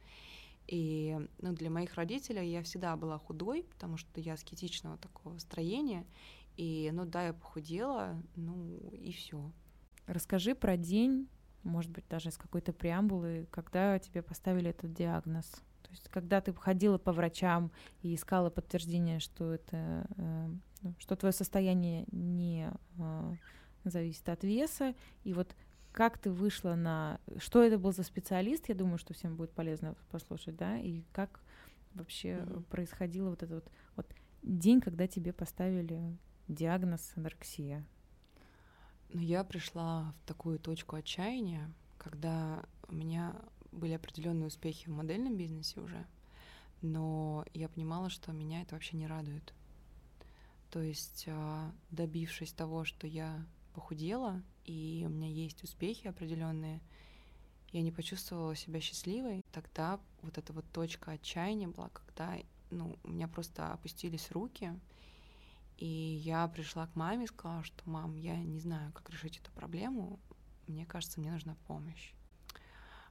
И 0.67 1.17
ну, 1.39 1.53
для 1.53 1.69
моих 1.69 1.95
родителей 1.95 2.51
я 2.51 2.61
всегда 2.61 2.95
была 2.95 3.17
худой, 3.17 3.63
потому 3.63 3.97
что 3.97 4.19
я 4.19 4.33
аскетичного 4.33 4.97
такого 4.97 5.37
строения. 5.39 6.05
И, 6.57 6.89
ну 6.93 7.05
да, 7.05 7.27
я 7.27 7.33
похудела, 7.33 8.21
ну 8.35 8.91
и 8.91 9.11
все. 9.11 9.51
Расскажи 10.07 10.55
про 10.55 10.77
день, 10.77 11.27
может 11.63 11.91
быть, 11.91 12.07
даже 12.09 12.31
с 12.31 12.37
какой-то 12.37 12.73
преамбулы, 12.73 13.47
когда 13.51 13.99
тебе 13.99 14.21
поставили 14.21 14.69
этот 14.69 14.93
диагноз. 14.93 15.45
То 15.83 15.91
есть, 15.91 16.09
когда 16.09 16.41
ты 16.41 16.53
ходила 16.53 16.97
по 16.97 17.11
врачам 17.11 17.71
и 18.01 18.13
искала 18.13 18.49
подтверждение, 18.49 19.19
что 19.19 19.53
это, 19.53 20.05
э, 20.17 20.49
ну, 20.81 20.95
что 20.99 21.15
твое 21.15 21.31
состояние 21.31 22.05
не 22.11 22.69
э, 22.97 23.35
зависит 23.85 24.27
от 24.27 24.43
веса, 24.43 24.95
и 25.23 25.33
вот 25.33 25.55
как 25.91 26.17
ты 26.19 26.29
вышла 26.29 26.75
на... 26.75 27.19
Что 27.37 27.63
это 27.63 27.79
был 27.79 27.91
за 27.91 28.03
специалист, 28.03 28.69
я 28.69 28.75
думаю, 28.75 28.97
что 28.97 29.13
всем 29.13 29.35
будет 29.35 29.51
полезно 29.51 29.95
послушать, 30.11 30.55
да, 30.55 30.77
и 30.77 31.03
как 31.11 31.39
вообще 31.93 32.35
Мгм. 32.35 32.63
происходило 32.65 33.29
вот 33.31 33.43
этот 33.43 33.63
вот, 33.63 33.71
вот 33.95 34.15
день, 34.43 34.81
когда 34.81 35.07
тебе 35.07 35.33
поставили 35.33 36.15
диагноз 36.47 37.13
анорексия. 37.15 37.85
Но 39.09 39.21
я 39.21 39.43
пришла 39.43 40.13
в 40.21 40.27
такую 40.27 40.59
точку 40.59 40.95
отчаяния, 40.95 41.71
когда 41.97 42.65
у 42.87 42.93
меня 42.93 43.35
были 43.71 43.93
определенные 43.93 44.47
успехи 44.47 44.87
в 44.87 44.91
модельном 44.91 45.37
бизнесе 45.37 45.79
уже, 45.79 46.05
но 46.81 47.45
я 47.53 47.69
понимала, 47.69 48.09
что 48.09 48.31
меня 48.31 48.61
это 48.61 48.75
вообще 48.75 48.97
не 48.97 49.07
радует. 49.07 49.53
То 50.71 50.81
есть, 50.81 51.25
а, 51.27 51.71
добившись 51.91 52.51
того, 52.51 52.83
что 52.83 53.07
я 53.07 53.45
похудела, 53.73 54.43
и 54.65 55.03
у 55.05 55.09
меня 55.09 55.27
есть 55.27 55.63
успехи 55.63 56.07
определенные, 56.07 56.81
я 57.71 57.81
не 57.81 57.91
почувствовала 57.91 58.55
себя 58.55 58.81
счастливой. 58.81 59.43
Тогда 59.51 59.99
вот 60.21 60.37
эта 60.37 60.53
вот 60.53 60.65
точка 60.71 61.11
отчаяния 61.11 61.67
была, 61.67 61.89
когда 61.89 62.37
ну, 62.69 62.97
у 63.03 63.09
меня 63.09 63.27
просто 63.27 63.71
опустились 63.71 64.31
руки, 64.31 64.77
и 65.77 65.85
я 65.85 66.47
пришла 66.47 66.87
к 66.87 66.95
маме 66.95 67.25
и 67.25 67.27
сказала, 67.27 67.63
что 67.63 67.87
мам, 67.89 68.15
я 68.15 68.35
не 68.37 68.59
знаю, 68.59 68.91
как 68.93 69.09
решить 69.09 69.37
эту 69.37 69.51
проблему, 69.51 70.19
мне 70.67 70.85
кажется, 70.85 71.19
мне 71.19 71.31
нужна 71.31 71.55
помощь. 71.67 72.13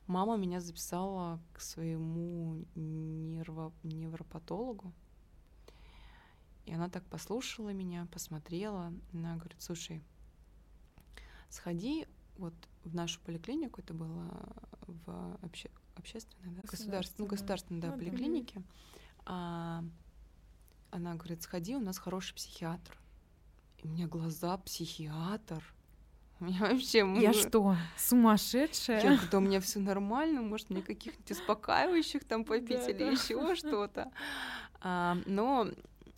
Мама 0.07 0.37
меня 0.37 0.61
записала 0.61 1.41
к 1.53 1.61
своему 1.61 2.65
нерво- 2.77 3.73
невропатологу, 3.83 4.93
и 6.65 6.73
она 6.73 6.89
так 6.89 7.05
послушала 7.05 7.71
меня, 7.73 8.07
посмотрела, 8.13 8.93
она 9.13 9.37
говорит, 9.37 9.63
слушай, 9.63 10.03
сходи 11.49 12.07
вот 12.39 12.55
в 12.85 12.95
нашу 12.95 13.21
поликлинику, 13.21 13.81
это 13.81 13.95
было 13.95 14.53
в 14.87 15.39
обще- 15.43 15.71
общественной, 15.97 16.55
да? 16.55 16.63
Государств- 16.63 17.15
ну, 17.19 17.27
государственной, 17.27 17.81
да, 17.81 17.89
Ну 17.89 17.93
да. 17.95 17.99
поликлинике. 17.99 18.63
А, 19.25 19.85
она 20.91 21.15
говорит, 21.15 21.43
сходи, 21.43 21.77
у 21.77 21.81
нас 21.81 21.99
хороший 21.99 22.35
психиатр. 22.35 22.99
И 23.79 23.87
у 23.87 23.91
меня 23.91 24.07
глаза 24.07 24.57
психиатр. 24.59 25.63
У 26.39 26.45
меня 26.45 26.61
вообще... 26.61 26.99
Я 27.21 27.33
что, 27.33 27.77
сумасшедшая? 27.97 29.03
Я 29.03 29.11
говорю, 29.13 29.29
да 29.31 29.39
у 29.39 29.41
меня 29.41 29.61
все 29.61 29.81
нормально, 29.81 30.43
может, 30.43 30.69
мне 30.71 30.83
каких-нибудь 30.83 31.31
успокаивающих 31.31 32.25
там 32.25 32.45
попить 32.45 32.81
Да, 32.81 32.91
или 32.91 32.99
да. 32.99 33.11
еще 33.11 33.55
что-то. 33.57 34.13
А, 34.81 35.17
но 35.25 35.69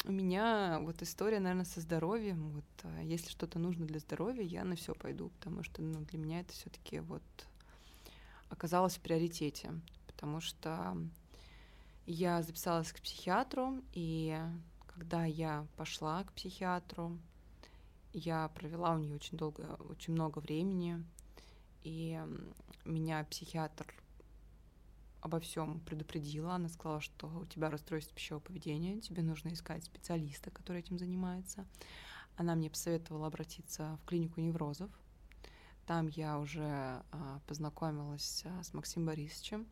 у 0.04 0.12
меня 0.12 0.78
вот 0.82 1.02
история, 1.02 1.38
наверное, 1.38 1.64
со 1.64 1.80
здоровьем. 1.80 2.50
Вот 2.50 2.64
а, 2.82 3.02
если 3.02 3.30
что-то 3.30 3.58
нужно 3.58 3.86
для 3.86 4.00
здоровья, 4.00 4.42
я 4.42 4.64
на 4.64 4.74
все 4.74 4.94
пойду, 4.94 5.30
потому 5.38 5.62
что 5.62 5.82
ну, 5.82 6.00
для 6.00 6.18
меня 6.18 6.40
это 6.40 6.52
все-таки 6.52 6.98
вот 7.00 7.22
оказалось 8.48 8.96
в 8.96 9.00
приоритете, 9.00 9.72
потому 10.06 10.40
что 10.40 10.96
я 12.10 12.42
записалась 12.42 12.90
к 12.90 13.00
психиатру, 13.00 13.82
и 13.92 14.40
когда 14.86 15.26
я 15.26 15.66
пошла 15.76 16.24
к 16.24 16.32
психиатру, 16.32 17.18
я 18.14 18.48
провела 18.48 18.94
у 18.94 18.98
нее 18.98 19.14
очень 19.14 19.36
долго, 19.36 19.76
очень 19.90 20.14
много 20.14 20.38
времени, 20.38 21.04
и 21.84 22.18
меня 22.86 23.24
психиатр 23.24 23.86
обо 25.20 25.38
всем 25.38 25.80
предупредила. 25.80 26.54
Она 26.54 26.70
сказала, 26.70 27.02
что 27.02 27.28
у 27.28 27.44
тебя 27.44 27.68
расстройство 27.68 28.14
пищевого 28.14 28.42
поведения, 28.42 29.00
тебе 29.02 29.22
нужно 29.22 29.52
искать 29.52 29.84
специалиста, 29.84 30.50
который 30.50 30.80
этим 30.80 30.98
занимается. 30.98 31.66
Она 32.36 32.54
мне 32.54 32.70
посоветовала 32.70 33.26
обратиться 33.26 33.98
в 34.02 34.06
клинику 34.06 34.40
неврозов. 34.40 34.90
Там 35.86 36.06
я 36.08 36.38
уже 36.38 36.62
а, 36.62 37.40
познакомилась 37.46 38.44
а, 38.46 38.62
с 38.62 38.72
Максимом 38.72 39.08
Борисовичем. 39.08 39.66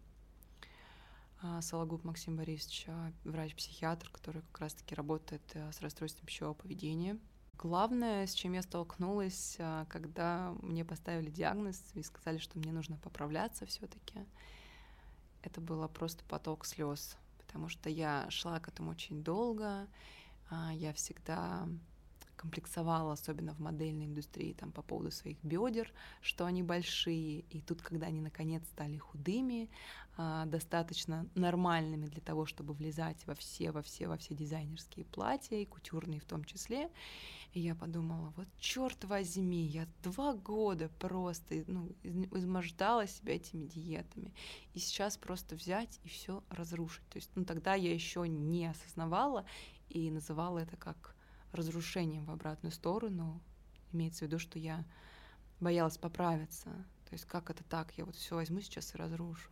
А, 1.48 1.62
Сологуб 1.62 2.02
Максим 2.04 2.36
Борисович, 2.36 2.86
а, 2.88 3.12
врач-психиатр, 3.24 4.10
который 4.10 4.42
как 4.42 4.60
раз-таки 4.60 4.94
работает 4.94 5.42
а, 5.54 5.70
с 5.72 5.80
расстройством 5.80 6.26
пищевого 6.26 6.54
поведения. 6.54 7.18
Главное, 7.54 8.26
с 8.26 8.32
чем 8.32 8.52
я 8.52 8.62
столкнулась, 8.62 9.56
а, 9.58 9.86
когда 9.86 10.54
мне 10.62 10.84
поставили 10.84 11.30
диагноз 11.30 11.82
и 11.94 12.02
сказали, 12.02 12.38
что 12.38 12.58
мне 12.58 12.72
нужно 12.72 12.96
поправляться 12.96 13.64
все-таки, 13.66 14.24
это 15.42 15.60
было 15.60 15.86
просто 15.86 16.24
поток 16.24 16.66
слез, 16.66 17.16
потому 17.38 17.68
что 17.68 17.88
я 17.88 18.26
шла 18.30 18.58
к 18.58 18.68
этому 18.68 18.90
очень 18.90 19.22
долго, 19.22 19.86
я 20.72 20.92
всегда 20.92 21.68
комплексовала, 22.36 23.12
особенно 23.12 23.54
в 23.54 23.58
модельной 23.58 24.06
индустрии, 24.06 24.52
там 24.52 24.72
по 24.72 24.82
поводу 24.82 25.10
своих 25.10 25.42
бедер, 25.42 25.92
что 26.20 26.46
они 26.46 26.62
большие. 26.62 27.40
И 27.50 27.60
тут, 27.60 27.82
когда 27.82 28.06
они 28.06 28.20
наконец 28.20 28.64
стали 28.64 28.98
худыми, 28.98 29.68
а, 30.18 30.46
достаточно 30.46 31.26
нормальными 31.34 32.06
для 32.06 32.20
того, 32.20 32.46
чтобы 32.46 32.74
влезать 32.74 33.26
во 33.26 33.34
все, 33.34 33.70
во 33.70 33.82
все, 33.82 34.08
во 34.08 34.16
все 34.16 34.34
дизайнерские 34.34 35.04
платья, 35.04 35.56
и 35.56 35.66
кутюрные 35.66 36.20
в 36.20 36.24
том 36.24 36.44
числе, 36.44 36.90
я 37.52 37.74
подумала, 37.74 38.32
вот 38.36 38.48
черт 38.58 39.04
возьми, 39.04 39.64
я 39.64 39.86
два 40.02 40.34
года 40.34 40.90
просто 40.98 41.64
ну, 41.66 41.90
измождала 42.02 43.06
себя 43.06 43.36
этими 43.36 43.64
диетами. 43.64 44.34
И 44.74 44.78
сейчас 44.78 45.16
просто 45.16 45.54
взять 45.54 46.00
и 46.04 46.08
все 46.08 46.42
разрушить. 46.50 47.06
То 47.08 47.16
есть, 47.16 47.30
ну, 47.34 47.44
тогда 47.44 47.74
я 47.74 47.92
еще 47.92 48.28
не 48.28 48.66
осознавала 48.66 49.46
и 49.88 50.10
называла 50.10 50.58
это 50.58 50.76
как 50.76 51.15
разрушением 51.56 52.24
в 52.24 52.30
обратную 52.30 52.72
сторону. 52.72 53.40
Имеется 53.92 54.20
в 54.20 54.28
виду, 54.28 54.38
что 54.38 54.58
я 54.58 54.84
боялась 55.60 55.98
поправиться. 55.98 56.70
То 57.08 57.12
есть 57.12 57.24
как 57.24 57.50
это 57.50 57.64
так? 57.64 57.92
Я 57.96 58.04
вот 58.04 58.16
все 58.16 58.34
возьму 58.36 58.60
сейчас 58.60 58.94
и 58.94 58.98
разрушу. 58.98 59.50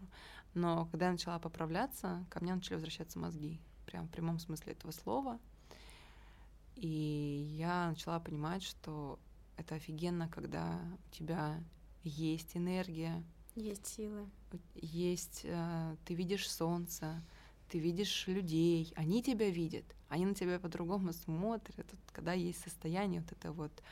Но 0.55 0.87
когда 0.87 1.07
я 1.07 1.13
начала 1.13 1.39
поправляться, 1.39 2.25
ко 2.31 2.41
мне 2.41 2.55
начали 2.55 2.75
возвращаться 2.75 3.19
мозги. 3.19 3.61
Прям 3.87 4.07
в 4.07 4.11
прямом 4.11 4.39
смысле 4.39 4.73
этого 4.73 4.93
слова. 4.93 5.39
И 6.77 7.57
я 7.57 7.91
начала 7.91 8.19
понимать, 8.21 8.63
что 8.63 9.19
это 9.57 9.77
офигенно, 9.77 10.29
когда 10.29 10.81
у 11.07 11.15
тебя 11.15 11.63
есть 12.03 12.57
энергия, 12.57 13.23
есть 13.55 13.87
силы, 13.87 14.29
есть, 14.75 15.43
э, 15.45 15.97
ты 16.05 16.15
видишь 16.15 16.51
солнце, 16.51 17.23
ты 17.69 17.79
видишь 17.79 18.27
людей, 18.27 18.93
они 18.97 19.23
тебя 19.23 19.49
видят, 19.51 19.85
они 20.15 20.27
на 20.27 20.35
тебя 20.35 20.59
по-другому 20.59 21.13
смотрят. 21.13 21.77
Вот, 21.77 21.87
когда 22.13 22.33
есть 22.33 22.63
состояние 22.63 23.21
вот 23.21 23.33
это 23.33 23.53
вот, 23.53 23.83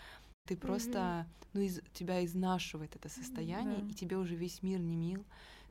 ты 0.47 0.57
просто, 0.57 0.99
mm-hmm. 0.99 1.47
ну, 1.53 1.61
из, 1.61 1.81
тебя 1.93 2.25
изнашивает 2.25 2.97
это 2.97 3.09
состояние, 3.09 3.79
mm-hmm. 3.79 3.91
и 3.91 3.95
тебе 3.95 4.17
уже 4.17 4.35
весь 4.35 4.63
мир 4.63 4.81
не 4.81 4.97
мил, 4.97 5.25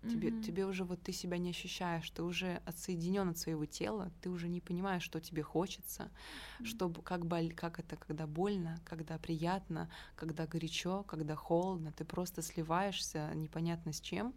Тебе, 0.10 0.30
mm-hmm. 0.30 0.42
тебе 0.42 0.66
уже 0.66 0.84
вот 0.84 1.00
ты 1.04 1.12
себя 1.12 1.38
не 1.38 1.52
ощущаешь, 1.52 2.10
ты 2.10 2.24
уже 2.24 2.60
отсоединен 2.66 3.30
от 3.30 3.38
своего 3.38 3.68
тела, 3.68 4.12
ты 4.22 4.32
уже 4.32 4.48
не 4.50 4.60
понимаешь, 4.60 5.04
что 5.04 5.20
тебе 5.20 5.44
хочется, 5.44 6.10
mm-hmm. 6.60 6.66
что 6.66 6.90
как, 6.90 7.28
боль, 7.28 7.54
как 7.54 7.78
это, 7.80 7.98
когда 7.98 8.26
больно, 8.26 8.80
когда 8.84 9.20
приятно, 9.20 9.92
когда 10.16 10.48
горячо, 10.48 11.04
когда 11.04 11.36
холодно, 11.36 11.92
ты 11.92 12.04
просто 12.04 12.42
сливаешься 12.42 13.32
непонятно 13.36 13.94
с 13.94 14.02
чем, 14.02 14.34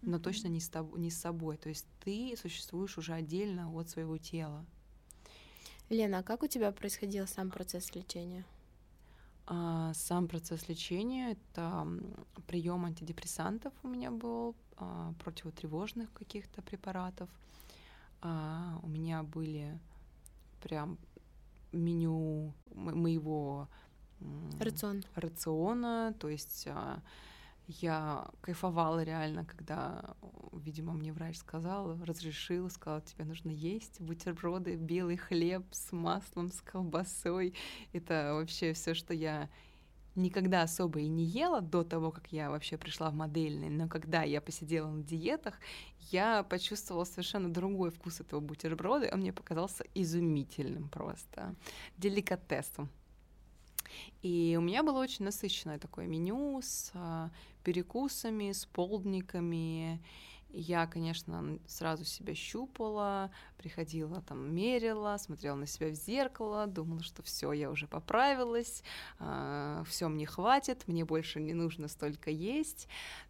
но 0.00 0.16
mm-hmm. 0.16 0.20
точно 0.20 0.48
не 0.48 0.60
с, 0.60 0.70
тоб- 0.70 0.98
не 0.98 1.10
с 1.10 1.20
собой. 1.20 1.58
То 1.58 1.68
есть 1.68 1.86
ты 2.02 2.34
существуешь 2.40 2.96
уже 2.96 3.12
отдельно 3.12 3.70
от 3.70 3.90
своего 3.90 4.16
тела. 4.16 4.64
Лена, 5.92 6.20
а 6.20 6.22
как 6.22 6.42
у 6.42 6.46
тебя 6.46 6.72
происходил 6.72 7.26
сам 7.26 7.50
процесс 7.50 7.94
лечения? 7.94 8.46
А, 9.46 9.92
сам 9.92 10.26
процесс 10.26 10.66
лечения 10.66 11.32
это 11.32 11.86
прием 12.46 12.86
антидепрессантов 12.86 13.74
у 13.82 13.88
меня 13.88 14.10
был, 14.10 14.54
а, 14.78 15.12
противотревожных 15.22 16.10
каких-то 16.14 16.62
препаратов. 16.62 17.28
А, 18.22 18.80
у 18.82 18.88
меня 18.88 19.22
были 19.22 19.78
прям 20.62 20.96
меню 21.72 22.54
моего 22.74 23.68
Рацион. 24.60 25.04
рациона, 25.14 26.14
то 26.18 26.30
есть 26.30 26.68
я 27.80 28.28
кайфовала 28.40 29.02
реально, 29.02 29.44
когда, 29.44 30.14
видимо, 30.52 30.92
мне 30.92 31.12
врач 31.12 31.36
сказал, 31.36 31.96
разрешил, 32.04 32.70
сказал, 32.70 33.00
тебе 33.00 33.24
нужно 33.24 33.50
есть 33.50 34.00
бутерброды, 34.00 34.76
белый 34.76 35.16
хлеб 35.16 35.64
с 35.70 35.92
маслом, 35.92 36.50
с 36.50 36.60
колбасой. 36.60 37.54
Это 37.92 38.34
вообще 38.34 38.72
все, 38.72 38.94
что 38.94 39.14
я 39.14 39.48
никогда 40.14 40.62
особо 40.62 41.00
и 41.00 41.08
не 41.08 41.24
ела 41.24 41.60
до 41.60 41.84
того, 41.84 42.10
как 42.10 42.32
я 42.32 42.50
вообще 42.50 42.76
пришла 42.76 43.10
в 43.10 43.14
модельный, 43.14 43.70
но 43.70 43.88
когда 43.88 44.22
я 44.22 44.40
посидела 44.40 44.90
на 44.90 45.02
диетах, 45.02 45.58
я 46.10 46.42
почувствовала 46.42 47.04
совершенно 47.04 47.52
другой 47.52 47.90
вкус 47.90 48.20
этого 48.20 48.40
бутерброда, 48.40 49.08
он 49.12 49.20
мне 49.20 49.32
показался 49.32 49.84
изумительным 49.94 50.88
просто, 50.88 51.54
деликатесом. 51.96 52.90
И 54.22 54.56
у 54.58 54.62
меня 54.62 54.82
было 54.82 55.00
очень 55.00 55.24
насыщенное 55.24 55.78
такое 55.78 56.06
меню 56.06 56.60
с 56.62 56.90
а, 56.94 57.30
перекусами, 57.64 58.52
с 58.52 58.66
полдниками. 58.66 60.00
Я, 60.54 60.86
конечно, 60.86 61.58
сразу 61.66 62.04
себя 62.04 62.34
щупала, 62.34 63.30
приходила 63.56 64.20
там, 64.20 64.54
мерила, 64.54 65.16
смотрела 65.16 65.56
на 65.56 65.66
себя 65.66 65.88
в 65.88 65.94
зеркало, 65.94 66.66
думала, 66.66 67.02
что 67.02 67.22
все, 67.22 67.52
я 67.52 67.70
уже 67.70 67.86
поправилась, 67.86 68.82
э, 69.18 69.82
все 69.88 70.08
мне 70.08 70.26
хватит, 70.26 70.86
мне 70.88 71.06
больше 71.06 71.40
не 71.40 71.54
нужно 71.54 71.88
столько 71.88 72.30
есть. 72.30 72.86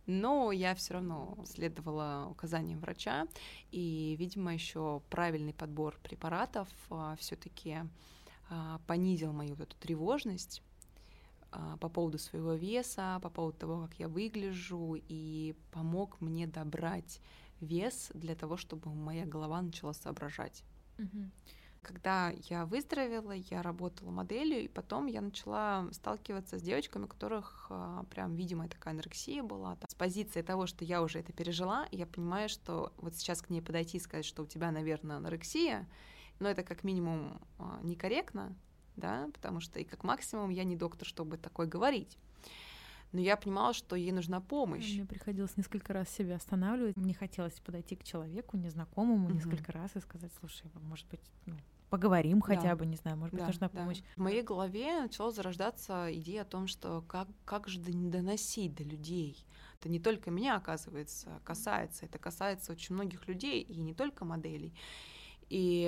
Но 0.06 0.50
я 0.50 0.74
все 0.74 0.94
равно 0.94 1.38
следовала 1.46 2.26
указаниям 2.28 2.80
врача, 2.80 3.28
и, 3.70 4.16
видимо, 4.18 4.52
еще 4.52 5.00
правильный 5.08 5.54
подбор 5.54 5.96
препаратов 6.02 6.68
э, 6.90 7.14
все-таки 7.20 7.70
э, 7.70 7.86
понизил 8.86 9.32
мою 9.32 9.54
вот 9.54 9.68
эту 9.68 9.76
тревожность 9.76 10.62
а, 11.52 11.76
по 11.76 11.88
поводу 11.90 12.18
своего 12.18 12.54
веса, 12.54 13.18
по 13.22 13.28
поводу 13.28 13.58
того, 13.58 13.82
как 13.86 13.98
я 13.98 14.08
выгляжу, 14.08 14.96
и 15.08 15.54
помог 15.70 16.20
мне 16.20 16.46
добрать 16.46 17.20
вес 17.60 18.10
для 18.14 18.34
того, 18.34 18.56
чтобы 18.56 18.92
моя 18.94 19.26
голова 19.26 19.60
начала 19.60 19.92
соображать. 19.92 20.64
Угу. 20.98 21.30
Когда 21.82 22.30
я 22.48 22.64
выздоровела, 22.64 23.32
я 23.32 23.60
работала 23.60 24.10
моделью, 24.10 24.62
и 24.62 24.68
потом 24.68 25.06
я 25.06 25.20
начала 25.20 25.88
сталкиваться 25.92 26.58
с 26.58 26.62
девочками, 26.62 27.04
у 27.04 27.08
которых 27.08 27.66
а, 27.68 28.04
прям 28.04 28.34
видимая 28.34 28.68
такая 28.68 28.94
анорексия 28.94 29.42
была. 29.42 29.76
С 29.88 29.94
позиции 29.94 30.40
того, 30.40 30.66
что 30.66 30.86
я 30.86 31.02
уже 31.02 31.18
это 31.18 31.34
пережила, 31.34 31.86
я 31.90 32.06
понимаю, 32.06 32.48
что 32.48 32.94
вот 32.96 33.14
сейчас 33.16 33.42
к 33.42 33.50
ней 33.50 33.60
подойти 33.60 33.98
и 33.98 34.00
сказать, 34.00 34.24
что 34.24 34.42
у 34.42 34.46
тебя, 34.46 34.70
наверное, 34.70 35.16
анорексия, 35.16 35.86
но 36.38 36.48
это 36.48 36.62
как 36.62 36.84
минимум 36.84 37.40
а, 37.58 37.80
некорректно, 37.82 38.54
да, 38.96 39.28
потому 39.32 39.60
что 39.60 39.78
и 39.78 39.84
как 39.84 40.04
максимум 40.04 40.50
я 40.50 40.64
не 40.64 40.76
доктор, 40.76 41.06
чтобы 41.06 41.38
такое 41.38 41.66
говорить. 41.66 42.18
Но 43.12 43.20
я 43.20 43.36
понимала, 43.36 43.74
что 43.74 43.94
ей 43.94 44.10
нужна 44.10 44.40
помощь. 44.40 44.94
Мне 44.94 45.04
приходилось 45.04 45.56
несколько 45.58 45.92
раз 45.92 46.08
себя 46.08 46.36
останавливать. 46.36 46.96
Мне 46.96 47.12
хотелось 47.12 47.60
подойти 47.60 47.94
к 47.94 48.04
человеку 48.04 48.56
незнакомому 48.56 49.28
mm-hmm. 49.28 49.34
несколько 49.34 49.72
раз 49.72 49.94
и 49.96 50.00
сказать, 50.00 50.32
слушай, 50.40 50.70
может 50.80 51.06
быть, 51.08 51.20
ну, 51.44 51.54
поговорим 51.90 52.40
да. 52.40 52.46
хотя 52.46 52.74
бы, 52.74 52.86
не 52.86 52.96
знаю, 52.96 53.18
может 53.18 53.34
быть, 53.34 53.42
да, 53.42 53.48
нужна 53.48 53.68
да. 53.68 53.80
помощь. 53.80 54.00
В 54.16 54.20
моей 54.20 54.42
голове 54.42 55.02
начала 55.02 55.30
зарождаться 55.30 56.08
идея 56.10 56.42
о 56.42 56.46
том, 56.46 56.66
что 56.66 57.02
как, 57.02 57.28
как 57.44 57.68
же 57.68 57.80
доносить 57.80 58.74
до 58.74 58.82
людей. 58.82 59.44
Это 59.78 59.90
не 59.90 60.00
только 60.00 60.30
меня, 60.30 60.56
оказывается, 60.56 61.40
касается. 61.44 62.06
Это 62.06 62.18
касается 62.18 62.72
очень 62.72 62.94
многих 62.94 63.28
людей, 63.28 63.60
и 63.60 63.82
не 63.82 63.92
только 63.92 64.24
моделей. 64.24 64.72
И 65.52 65.86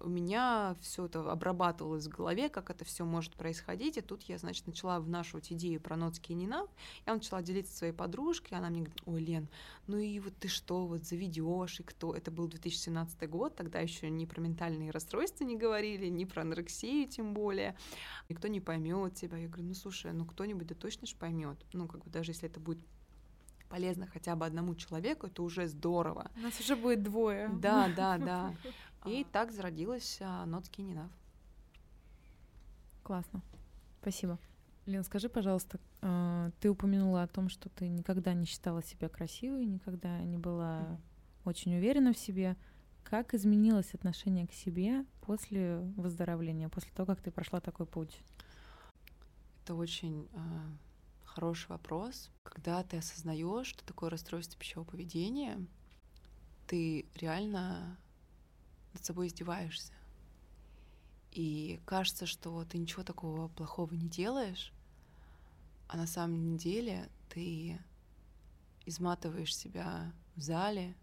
у 0.00 0.08
меня 0.08 0.74
все 0.80 1.06
это 1.06 1.30
обрабатывалось 1.30 2.06
в 2.06 2.08
голове, 2.08 2.48
как 2.48 2.68
это 2.68 2.84
все 2.84 3.04
может 3.04 3.36
происходить. 3.36 3.96
И 3.96 4.00
тут 4.00 4.24
я, 4.24 4.38
значит, 4.38 4.66
начала 4.66 4.98
внашивать 4.98 5.52
идею 5.52 5.80
про 5.80 5.94
Ноцкий 5.94 6.34
Нина. 6.34 6.66
Я 7.06 7.14
начала 7.14 7.42
делиться 7.42 7.76
своей 7.76 7.92
подружкой, 7.92 8.58
она 8.58 8.70
мне 8.70 8.80
говорит, 8.80 9.02
ой, 9.06 9.20
Лен, 9.20 9.48
ну 9.86 9.98
и 9.98 10.18
вот 10.18 10.34
ты 10.36 10.48
что, 10.48 10.84
вот 10.84 11.04
заведешь, 11.04 11.78
и 11.78 11.84
кто? 11.84 12.12
Это 12.12 12.32
был 12.32 12.48
2017 12.48 13.30
год, 13.30 13.54
тогда 13.54 13.78
еще 13.78 14.10
ни 14.10 14.24
про 14.24 14.40
ментальные 14.40 14.90
расстройства 14.90 15.44
не 15.44 15.56
говорили, 15.56 16.08
ни 16.08 16.24
про 16.24 16.42
анорексию 16.42 17.06
тем 17.06 17.34
более. 17.34 17.76
Никто 18.28 18.48
не 18.48 18.60
поймет 18.60 19.14
тебя. 19.14 19.38
Я 19.38 19.46
говорю, 19.46 19.68
ну 19.68 19.74
слушай, 19.74 20.12
ну 20.12 20.24
кто-нибудь 20.24 20.66
да 20.66 20.74
точно 20.74 21.06
же 21.06 21.14
поймет. 21.14 21.56
Ну, 21.72 21.86
как 21.86 22.02
бы 22.02 22.10
даже 22.10 22.32
если 22.32 22.48
это 22.48 22.58
будет 22.58 22.80
полезно 23.72 24.06
хотя 24.06 24.36
бы 24.36 24.44
одному 24.44 24.74
человеку, 24.74 25.28
это 25.28 25.42
уже 25.42 25.66
здорово. 25.66 26.30
У 26.36 26.40
нас 26.40 26.60
уже 26.60 26.76
будет 26.76 27.02
двое. 27.02 27.48
Да, 27.48 27.90
да, 27.96 28.18
да. 28.18 28.54
И 29.06 29.24
так 29.24 29.50
зародилась 29.50 30.18
Not 30.20 30.64
Skinny 30.64 30.92
Enough. 30.92 31.10
Классно. 33.02 33.40
Спасибо. 34.02 34.38
Лен, 34.84 35.02
скажи, 35.04 35.30
пожалуйста, 35.30 35.80
а, 36.02 36.50
ты 36.60 36.68
упомянула 36.68 37.22
о 37.22 37.28
том, 37.28 37.48
что 37.48 37.70
ты 37.70 37.88
никогда 37.88 38.34
не 38.34 38.44
считала 38.44 38.82
себя 38.82 39.08
красивой, 39.08 39.64
никогда 39.64 40.22
не 40.22 40.36
была 40.36 41.00
очень 41.46 41.74
уверена 41.74 42.12
в 42.12 42.18
себе. 42.18 42.56
Как 43.02 43.32
изменилось 43.32 43.94
отношение 43.94 44.46
к 44.46 44.52
себе 44.52 45.06
после 45.22 45.78
выздоровления, 45.96 46.68
после 46.68 46.92
того, 46.92 47.06
как 47.06 47.22
ты 47.22 47.30
прошла 47.30 47.60
такой 47.60 47.86
путь? 47.86 48.20
Это 49.64 49.74
очень 49.74 50.28
а, 50.34 50.76
Хороший 51.34 51.68
вопрос. 51.68 52.30
Когда 52.42 52.82
ты 52.82 52.98
осознаешь, 52.98 53.68
что 53.68 53.82
такое 53.86 54.10
расстройство 54.10 54.58
пищевого 54.58 54.90
поведения, 54.90 55.66
ты 56.66 57.06
реально 57.14 57.98
над 58.92 59.02
собой 59.02 59.28
издеваешься. 59.28 59.94
И 61.30 61.80
кажется, 61.86 62.26
что 62.26 62.62
ты 62.66 62.76
ничего 62.76 63.02
такого 63.02 63.48
плохого 63.48 63.94
не 63.94 64.10
делаешь, 64.10 64.74
а 65.88 65.96
на 65.96 66.06
самом 66.06 66.58
деле 66.58 67.08
ты 67.30 67.80
изматываешь 68.84 69.56
себя 69.56 70.12
в 70.36 70.42
зале, 70.42 70.94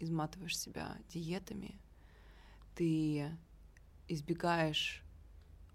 изматываешь 0.00 0.58
себя 0.58 0.98
диетами, 1.10 1.80
ты 2.74 3.30
избегаешь 4.08 5.04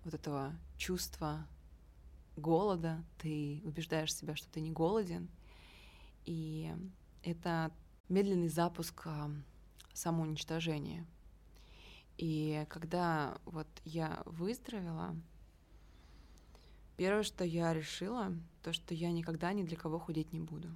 вот 0.03 0.13
этого 0.13 0.53
чувства 0.75 1.47
голода, 2.41 3.03
ты 3.19 3.61
убеждаешь 3.63 4.13
себя, 4.13 4.35
что 4.35 4.49
ты 4.49 4.59
не 4.59 4.71
голоден, 4.71 5.29
и 6.25 6.73
это 7.23 7.71
медленный 8.09 8.49
запуск 8.49 9.03
а, 9.05 9.31
самоуничтожения. 9.93 11.07
И 12.17 12.65
когда 12.69 13.37
вот 13.45 13.67
я 13.85 14.21
выздоровела, 14.25 15.15
первое, 16.97 17.23
что 17.23 17.43
я 17.43 17.73
решила, 17.73 18.33
то, 18.61 18.73
что 18.73 18.93
я 18.93 19.11
никогда 19.11 19.53
ни 19.53 19.63
для 19.63 19.77
кого 19.77 19.97
худеть 19.97 20.33
не 20.33 20.39
буду. 20.39 20.69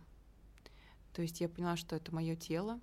То 1.13 1.21
есть 1.21 1.41
я 1.41 1.49
поняла, 1.49 1.75
что 1.77 1.95
это 1.95 2.13
мое 2.13 2.35
тело. 2.35 2.79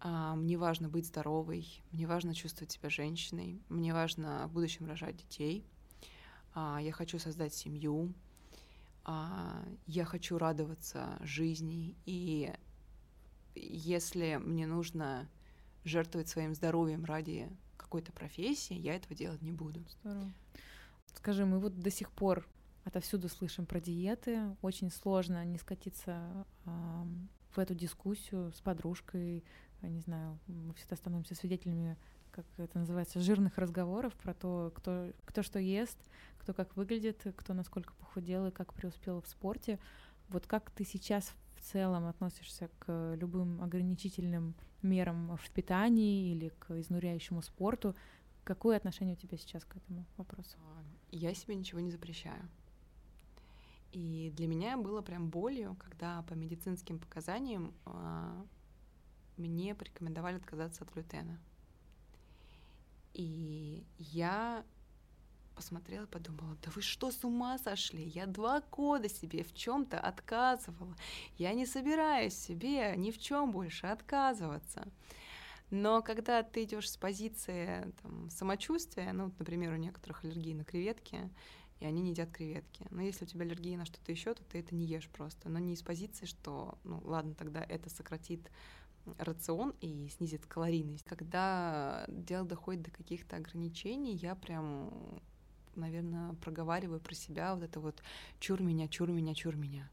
А, 0.00 0.34
мне 0.34 0.56
важно 0.56 0.88
быть 0.88 1.06
здоровой, 1.06 1.66
мне 1.90 2.06
важно 2.06 2.34
чувствовать 2.34 2.72
себя 2.72 2.90
женщиной, 2.90 3.62
мне 3.68 3.94
важно 3.94 4.46
в 4.48 4.52
будущем 4.52 4.86
рожать 4.86 5.16
детей. 5.16 5.66
А, 6.54 6.78
я 6.80 6.92
хочу 6.92 7.18
создать 7.18 7.52
семью, 7.52 8.14
а, 9.04 9.64
я 9.86 10.04
хочу 10.04 10.38
радоваться 10.38 11.18
жизни. 11.20 11.96
И 12.06 12.52
если 13.54 14.40
мне 14.42 14.66
нужно 14.66 15.28
жертвовать 15.84 16.28
своим 16.28 16.54
здоровьем 16.54 17.04
ради 17.04 17.48
какой-то 17.76 18.12
профессии, 18.12 18.74
я 18.74 18.94
этого 18.94 19.14
делать 19.14 19.42
не 19.42 19.52
буду. 19.52 19.84
Здорово. 20.00 20.32
Скажи, 21.14 21.44
мы 21.44 21.58
вот 21.58 21.78
до 21.78 21.90
сих 21.90 22.10
пор 22.10 22.46
отовсюду 22.84 23.28
слышим 23.28 23.66
про 23.66 23.80
диеты. 23.80 24.56
Очень 24.62 24.90
сложно 24.90 25.44
не 25.44 25.58
скатиться 25.58 26.46
э, 26.64 27.04
в 27.50 27.58
эту 27.58 27.74
дискуссию 27.74 28.52
с 28.52 28.60
подружкой. 28.60 29.44
Не 29.82 30.00
знаю, 30.00 30.38
мы 30.46 30.72
всегда 30.74 30.96
становимся 30.96 31.34
свидетелями, 31.34 31.96
как 32.34 32.46
это 32.56 32.78
называется, 32.80 33.20
жирных 33.20 33.58
разговоров 33.58 34.12
про 34.14 34.34
то, 34.34 34.72
кто, 34.74 35.12
кто 35.24 35.42
что 35.42 35.60
ест, 35.60 35.96
кто 36.38 36.52
как 36.52 36.76
выглядит, 36.76 37.24
кто 37.36 37.54
насколько 37.54 37.94
похудел 37.94 38.48
и 38.48 38.50
как 38.50 38.74
преуспел 38.74 39.20
в 39.20 39.28
спорте. 39.28 39.78
Вот 40.28 40.46
как 40.46 40.70
ты 40.72 40.84
сейчас 40.84 41.32
в 41.54 41.62
целом 41.62 42.06
относишься 42.06 42.68
к 42.80 43.14
любым 43.16 43.62
ограничительным 43.62 44.54
мерам 44.82 45.36
в 45.36 45.50
питании 45.50 46.32
или 46.32 46.48
к 46.58 46.72
изнуряющему 46.72 47.40
спорту? 47.40 47.94
Какое 48.42 48.76
отношение 48.76 49.14
у 49.14 49.18
тебя 49.18 49.38
сейчас 49.38 49.64
к 49.64 49.76
этому 49.76 50.04
вопросу? 50.16 50.56
А, 50.60 50.82
я 51.12 51.32
себе 51.34 51.54
ничего 51.54 51.80
не 51.80 51.92
запрещаю. 51.92 52.48
И 53.92 54.32
для 54.36 54.48
меня 54.48 54.76
было 54.76 55.02
прям 55.02 55.30
болью, 55.30 55.76
когда 55.78 56.22
по 56.22 56.34
медицинским 56.34 56.98
показаниям 56.98 57.72
э, 57.86 58.44
мне 59.36 59.74
порекомендовали 59.76 60.36
отказаться 60.36 60.82
от 60.82 60.92
глютена. 60.92 61.38
И 63.14 63.84
я 63.98 64.64
посмотрела 65.54 66.06
подумала, 66.06 66.56
да 66.62 66.70
вы 66.74 66.82
что, 66.82 67.10
с 67.10 67.24
ума 67.24 67.58
сошли? 67.58 68.04
Я 68.04 68.26
два 68.26 68.60
года 68.60 69.08
себе 69.08 69.44
в 69.44 69.54
чем-то 69.54 69.98
отказывала. 70.00 70.94
Я 71.38 71.54
не 71.54 71.64
собираюсь 71.64 72.34
себе 72.34 72.94
ни 72.96 73.10
в 73.10 73.18
чем 73.18 73.52
больше 73.52 73.86
отказываться. 73.86 74.88
Но 75.70 76.02
когда 76.02 76.42
ты 76.42 76.64
идешь 76.64 76.90
с 76.90 76.96
позиции 76.96 77.92
там, 78.02 78.28
самочувствия, 78.30 79.12
ну, 79.12 79.32
например, 79.38 79.72
у 79.72 79.76
некоторых 79.76 80.24
аллергии 80.24 80.54
на 80.54 80.64
креветки, 80.64 81.30
и 81.80 81.86
они 81.86 82.02
не 82.02 82.10
едят 82.10 82.30
креветки. 82.30 82.86
Но 82.90 83.02
если 83.02 83.24
у 83.24 83.28
тебя 83.28 83.42
аллергия 83.42 83.76
на 83.76 83.84
что-то 83.84 84.12
еще, 84.12 84.34
то 84.34 84.42
ты 84.44 84.58
это 84.58 84.74
не 84.74 84.86
ешь 84.86 85.08
просто. 85.08 85.48
Но 85.48 85.58
не 85.58 85.74
из 85.74 85.82
позиции, 85.82 86.26
что, 86.26 86.78
ну, 86.84 87.00
ладно, 87.04 87.34
тогда 87.34 87.62
это 87.62 87.90
сократит 87.90 88.50
рацион 89.18 89.74
и 89.80 90.08
снизит 90.08 90.46
калорийность. 90.46 91.04
Когда 91.04 92.04
дело 92.08 92.46
доходит 92.46 92.82
до 92.82 92.90
каких-то 92.90 93.36
ограничений, 93.36 94.14
я 94.16 94.34
прям 94.34 95.20
наверное, 95.76 96.34
проговариваю 96.34 97.00
про 97.00 97.14
себя 97.14 97.54
вот 97.54 97.64
это 97.64 97.80
вот 97.80 98.02
чур 98.40 98.62
меня, 98.62 98.88
чур 98.88 99.10
меня, 99.10 99.34
чур 99.34 99.56
меня. 99.56 99.90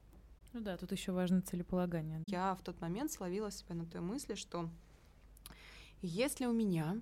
Ну 0.54 0.60
да, 0.60 0.78
тут 0.78 0.92
еще 0.92 1.12
важно 1.12 1.42
целеполагание. 1.42 2.24
Я 2.28 2.56
в 2.56 2.62
тот 2.62 2.80
момент 2.82 3.12
словила 3.12 3.52
себя 3.52 3.76
на 3.76 3.86
той 3.86 4.02
мысли, 4.02 4.36
что 4.36 4.70
если 6.02 6.46
у 6.46 6.54
меня 6.54 7.00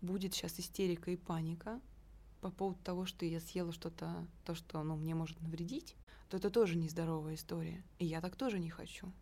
будет 0.00 0.34
сейчас 0.34 0.58
истерика 0.58 1.10
и 1.10 1.16
паника 1.16 1.80
по 2.40 2.50
поводу 2.50 2.78
того, 2.82 3.06
что 3.06 3.24
я 3.26 3.40
съела 3.40 3.72
что-то, 3.72 4.26
то, 4.44 4.54
что 4.54 4.82
ну, 4.82 4.96
мне 4.96 5.14
может 5.14 5.40
навредить, 5.40 5.96
то 6.28 6.36
это 6.36 6.50
тоже 6.50 6.76
нездоровая 6.76 7.34
история. 7.34 7.82
И 7.98 8.06
я 8.06 8.20
так 8.20 8.36
тоже 8.36 8.58
не 8.58 8.70
хочу. 8.70 9.12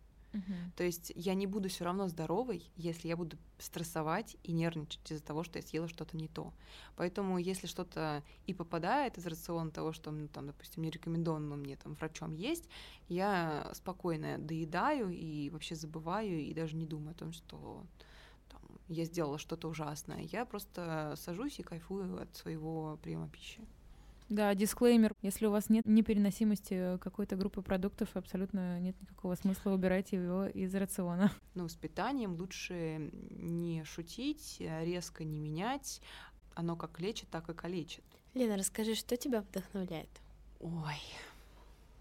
То 0.75 0.83
есть 0.83 1.11
я 1.15 1.33
не 1.33 1.47
буду 1.47 1.69
все 1.69 1.85
равно 1.85 2.07
здоровой, 2.07 2.69
если 2.75 3.07
я 3.07 3.15
буду 3.15 3.37
стрессовать 3.57 4.35
и 4.43 4.51
нервничать 4.51 5.11
из-за 5.11 5.23
того, 5.23 5.43
что 5.43 5.59
я 5.59 5.63
съела 5.63 5.87
что-то 5.87 6.17
не 6.17 6.27
то. 6.27 6.53
Поэтому 6.95 7.37
если 7.37 7.67
что-то 7.67 8.23
и 8.45 8.53
попадает 8.53 9.17
из 9.17 9.25
рациона 9.25 9.71
того, 9.71 9.93
что, 9.93 10.11
ну, 10.11 10.27
там, 10.27 10.47
допустим, 10.47 10.83
не 10.83 10.89
рекомендовано 10.89 11.55
мне 11.55 11.77
там 11.77 11.93
врачом 11.93 12.33
есть, 12.33 12.67
я 13.07 13.71
спокойно 13.73 14.37
доедаю 14.37 15.09
и 15.09 15.49
вообще 15.49 15.75
забываю 15.75 16.39
и 16.41 16.53
даже 16.53 16.75
не 16.75 16.85
думаю 16.85 17.11
о 17.11 17.19
том, 17.19 17.31
что 17.31 17.85
я 18.87 19.05
сделала 19.05 19.37
что-то 19.37 19.67
ужасное. 19.67 20.21
Я 20.31 20.45
просто 20.45 21.15
сажусь 21.17 21.59
и 21.59 21.63
кайфую 21.63 22.21
от 22.21 22.35
своего 22.35 22.99
приема 23.01 23.29
пищи. 23.29 23.61
Да, 24.29 24.55
дисклеймер. 24.55 25.13
Если 25.21 25.45
у 25.45 25.51
вас 25.51 25.69
нет 25.69 25.85
непереносимости 25.85 26.97
какой-то 26.99 27.35
группы 27.35 27.61
продуктов, 27.61 28.09
абсолютно 28.15 28.79
нет 28.79 28.99
никакого 28.99 29.35
смысла 29.35 29.71
убирать 29.71 30.13
его 30.13 30.45
из 30.47 30.73
рациона. 30.73 31.31
Ну, 31.53 31.69
с 31.69 31.75
питанием 31.75 32.35
лучше 32.35 33.11
не 33.31 33.83
шутить, 33.85 34.57
резко 34.59 35.23
не 35.23 35.39
менять. 35.39 36.01
Оно 36.53 36.75
как 36.75 36.99
лечит, 36.99 37.29
так 37.29 37.49
и 37.49 37.53
калечит. 37.53 38.03
Лена, 38.33 38.57
расскажи, 38.57 38.95
что 38.95 39.15
тебя 39.15 39.41
вдохновляет? 39.41 40.09
Ой, 40.59 41.01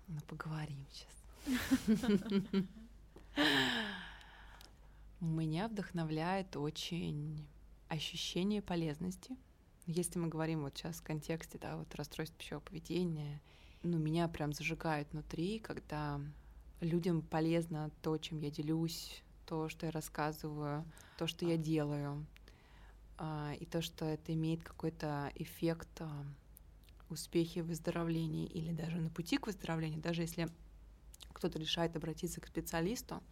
ну 0.08 0.20
поговорим 0.26 0.84
сейчас. 0.90 1.14
Меня 5.24 5.68
вдохновляет 5.68 6.56
очень 6.56 7.46
ощущение 7.88 8.62
полезности— 8.62 9.36
если 9.86 10.18
мы 10.18 10.28
говорим 10.28 10.62
вот 10.62 10.76
сейчас 10.76 10.96
в 10.96 11.02
контексте, 11.02 11.58
да, 11.58 11.76
вот 11.76 11.94
расстройств 11.94 12.36
пищевого 12.36 12.62
поведения, 12.62 13.42
ну, 13.82 13.98
меня 13.98 14.28
прям 14.28 14.52
зажигает 14.52 15.12
внутри, 15.12 15.58
когда 15.58 16.20
людям 16.80 17.20
полезно 17.20 17.90
то, 18.00 18.16
чем 18.16 18.40
я 18.40 18.50
делюсь, 18.50 19.22
то, 19.46 19.68
что 19.68 19.86
я 19.86 19.92
рассказываю, 19.92 20.86
то, 21.18 21.26
что 21.26 21.44
я 21.44 21.58
делаю, 21.58 22.26
а, 23.18 23.52
и 23.60 23.66
то, 23.66 23.82
что 23.82 24.06
это 24.06 24.32
имеет 24.32 24.62
какой-то 24.62 25.30
эффект 25.34 26.00
а, 26.00 26.24
успехи 27.10 27.58
в 27.58 27.66
выздоровлении 27.66 28.46
или 28.46 28.72
даже 28.72 28.96
на 28.96 29.10
пути 29.10 29.36
к 29.36 29.46
выздоровлению, 29.46 30.00
даже 30.00 30.22
если 30.22 30.48
кто-то 31.34 31.58
решает 31.58 31.94
обратиться 31.94 32.40
к 32.40 32.46
специалисту, 32.46 33.22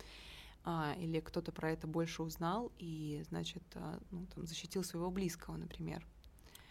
а, 0.64 0.94
или 0.98 1.20
кто-то 1.20 1.52
про 1.52 1.70
это 1.72 1.86
больше 1.86 2.22
узнал 2.22 2.72
и, 2.78 3.22
значит, 3.28 3.62
ну, 4.10 4.26
там, 4.34 4.46
защитил 4.46 4.84
своего 4.84 5.10
близкого, 5.10 5.56
например. 5.56 6.06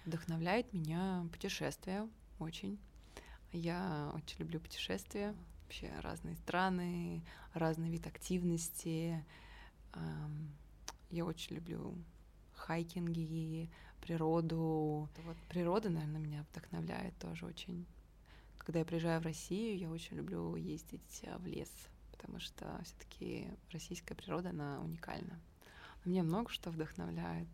Вдохновляет 0.06 0.73
меня 0.73 1.27
путешествия 1.32 2.08
очень. 2.39 2.80
Я 3.51 4.12
очень 4.15 4.39
люблю 4.39 4.60
путешествия, 4.60 5.36
вообще 5.63 5.91
разные 5.99 6.36
страны, 6.38 7.21
разный 7.54 7.89
вид 7.89 8.08
активности. 8.08 9.23
Я 11.10 11.25
очень 11.25 11.58
люблю 11.58 11.93
хайкинги, 12.54 13.69
природу. 13.99 15.10
Вот 15.25 15.38
природа, 15.49 15.89
наверное, 15.89 16.21
меня 16.21 16.45
вдохновляет 16.51 17.17
тоже 17.19 17.45
очень. 17.45 17.86
Когда 18.58 18.80
я 18.80 18.86
приезжаю 18.86 19.19
в 19.19 19.25
Россию, 19.25 19.77
я 19.77 19.89
очень 19.89 20.17
люблю 20.17 20.56
ездить 20.56 21.23
в 21.39 21.45
лес, 21.45 21.71
потому 22.22 22.40
что 22.40 22.80
все-таки 22.84 23.50
российская 23.72 24.14
природа, 24.14 24.52
она 24.52 24.80
уникальна. 24.82 25.40
Но 26.06 26.12
меня 26.12 26.22
много 26.22 26.52
что 26.52 26.70
вдохновляет 26.70 27.48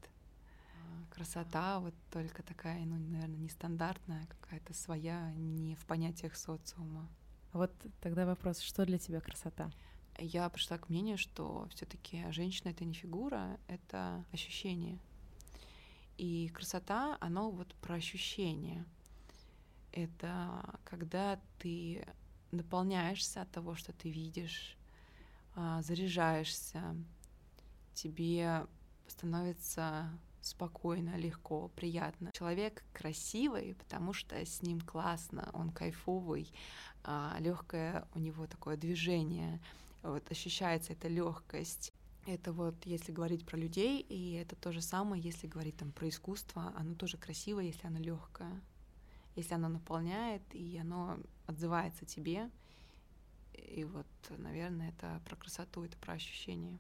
красота 1.10 1.80
вот 1.80 1.94
только 2.12 2.44
такая, 2.44 2.84
ну, 2.86 2.98
наверное, 2.98 3.38
нестандартная, 3.38 4.28
какая-то 4.28 4.74
своя, 4.74 5.32
не 5.36 5.76
в 5.76 5.86
понятиях 5.86 6.36
социума. 6.36 7.08
Вот 7.54 7.72
тогда 8.02 8.26
вопрос, 8.26 8.60
что 8.60 8.86
для 8.86 8.98
тебя 8.98 9.22
красота? 9.22 9.72
Я 10.20 10.50
пришла 10.50 10.78
к 10.78 10.90
мнению, 10.90 11.18
что 11.18 11.68
все-таки 11.74 12.26
женщина 12.32 12.70
это 12.70 12.84
не 12.84 12.94
фигура, 12.94 13.58
это 13.68 14.26
ощущение. 14.34 15.00
И 16.18 16.50
красота, 16.50 17.18
оно 17.22 17.52
вот 17.52 17.74
про 17.76 17.96
ощущение. 17.96 18.86
Это 19.94 20.80
когда 20.84 21.40
ты 21.60 22.06
наполняешься 22.52 23.42
от 23.42 23.52
того, 23.52 23.76
что 23.76 23.94
ты 23.94 24.10
видишь, 24.10 24.78
а, 25.56 25.82
заряжаешься, 25.82 26.96
тебе 27.94 28.66
становится 29.08 30.10
спокойно, 30.42 31.18
легко, 31.18 31.70
приятно. 31.76 32.32
Человек 32.34 32.84
красивый, 32.94 33.76
потому 33.76 34.14
что 34.14 34.36
с 34.36 34.62
ним 34.62 34.80
классно, 34.82 35.50
он 35.54 35.72
кайфовый, 35.72 36.52
а, 37.04 37.36
легкое 37.40 38.08
у 38.14 38.20
него 38.20 38.48
такое 38.48 38.78
движение, 38.78 39.60
вот 40.04 40.30
ощущается 40.32 40.94
эта 40.94 41.08
легкость. 41.08 41.94
Это 42.26 42.52
вот 42.52 42.76
если 42.86 43.12
говорить 43.12 43.46
про 43.46 43.58
людей, 43.58 44.02
и 44.02 44.34
это 44.34 44.56
то 44.56 44.72
же 44.72 44.82
самое, 44.82 45.22
если 45.22 45.48
говорить 45.48 45.78
там 45.78 45.92
про 45.92 46.10
искусство, 46.10 46.74
оно 46.76 46.94
тоже 46.96 47.18
красиво, 47.18 47.62
если 47.62 47.88
оно 47.88 48.00
легкое, 48.00 48.62
если 49.36 49.54
оно 49.54 49.70
наполняет, 49.70 50.44
и 50.54 50.78
оно 50.78 51.18
отзывается 51.48 52.06
тебе. 52.06 52.50
И 53.54 53.84
вот, 53.84 54.06
наверное, 54.30 54.90
это 54.90 55.20
про 55.26 55.36
красоту, 55.36 55.84
это 55.84 55.98
про 55.98 56.14
ощущение. 56.14 56.78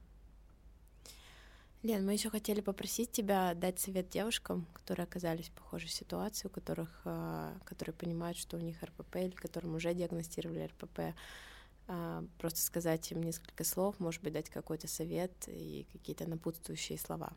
Лен, 1.83 2.05
мы 2.05 2.13
еще 2.13 2.29
хотели 2.29 2.59
попросить 2.59 3.11
тебя 3.11 3.53
дать 3.53 3.79
совет 3.79 4.09
девушкам, 4.09 4.65
которые 4.73 5.03
оказались 5.03 5.49
в 5.49 5.51
похожей 5.51 5.89
ситуации, 5.89 6.47
у 6.47 6.51
которых, 6.51 7.01
а, 7.05 7.57
которые 7.65 7.93
понимают, 7.93 8.37
что 8.37 8.57
у 8.57 8.59
них 8.59 8.81
РПП, 8.81 9.17
или 9.17 9.31
которым 9.31 9.75
уже 9.75 9.93
диагностировали 9.93 10.65
РПП. 10.65 10.99
А, 11.87 12.25
просто 12.39 12.61
сказать 12.61 13.11
им 13.11 13.21
несколько 13.21 13.63
слов, 13.63 13.99
может 13.99 14.23
быть, 14.23 14.33
дать 14.33 14.49
какой-то 14.49 14.87
совет 14.87 15.31
и 15.47 15.87
какие-то 15.93 16.27
напутствующие 16.27 16.97
слова. 16.97 17.31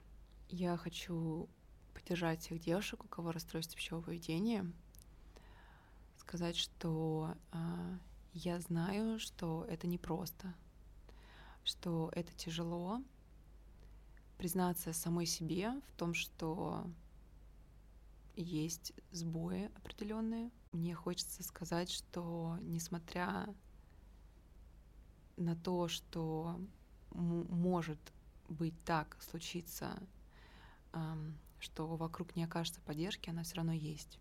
Я 0.49 0.77
хочу 0.77 1.49
поддержать 1.93 2.41
всех 2.41 2.61
девушек, 2.61 3.05
у 3.05 3.09
кого 3.09 3.33
расстройство 3.33 3.77
пищевого 3.77 4.05
поведения, 4.05 4.73
сказать, 6.31 6.57
что 6.57 7.35
э, 7.51 7.99
я 8.35 8.61
знаю, 8.61 9.19
что 9.19 9.67
это 9.69 9.89
непросто, 9.89 10.55
что 11.65 12.09
это 12.15 12.33
тяжело, 12.35 13.03
признаться 14.39 14.93
самой 14.93 15.27
себе 15.27 15.73
в 15.89 15.99
том, 15.99 16.15
что 16.15 16.87
есть 18.37 18.93
сбои 19.11 19.73
определенные. 19.75 20.53
Мне 20.71 20.95
хочется 20.95 21.43
сказать, 21.43 21.91
что 21.91 22.57
несмотря 22.61 23.53
на 25.37 25.57
то, 25.57 25.89
что 25.89 26.61
может 27.11 27.99
быть 28.49 28.81
так 28.85 29.21
случиться, 29.21 30.01
что 31.59 31.97
вокруг 31.97 32.37
не 32.37 32.45
окажется 32.45 32.81
поддержки, 32.83 33.31
она 33.31 33.43
все 33.43 33.57
равно 33.57 33.73
есть. 33.73 34.21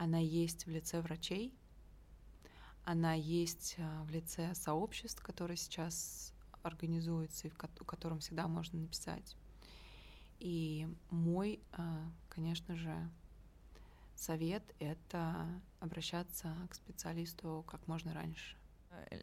Она 0.00 0.18
есть 0.18 0.64
в 0.64 0.70
лице 0.70 1.00
врачей, 1.00 1.52
она 2.84 3.14
есть 3.14 3.74
а, 3.78 4.04
в 4.04 4.10
лице 4.10 4.54
сообществ, 4.54 5.20
которые 5.24 5.56
сейчас 5.56 6.32
организуется 6.62 7.48
и 7.48 7.50
в 7.50 7.56
котором 7.56 8.20
всегда 8.20 8.46
можно 8.46 8.78
написать. 8.78 9.36
И 10.38 10.86
мой, 11.10 11.58
а, 11.72 12.08
конечно 12.28 12.76
же, 12.76 12.94
совет— 14.14 14.62
это 14.78 15.34
обращаться 15.80 16.54
к 16.70 16.76
специалисту 16.76 17.64
как 17.66 17.84
можно 17.88 18.14
раньше. 18.14 18.56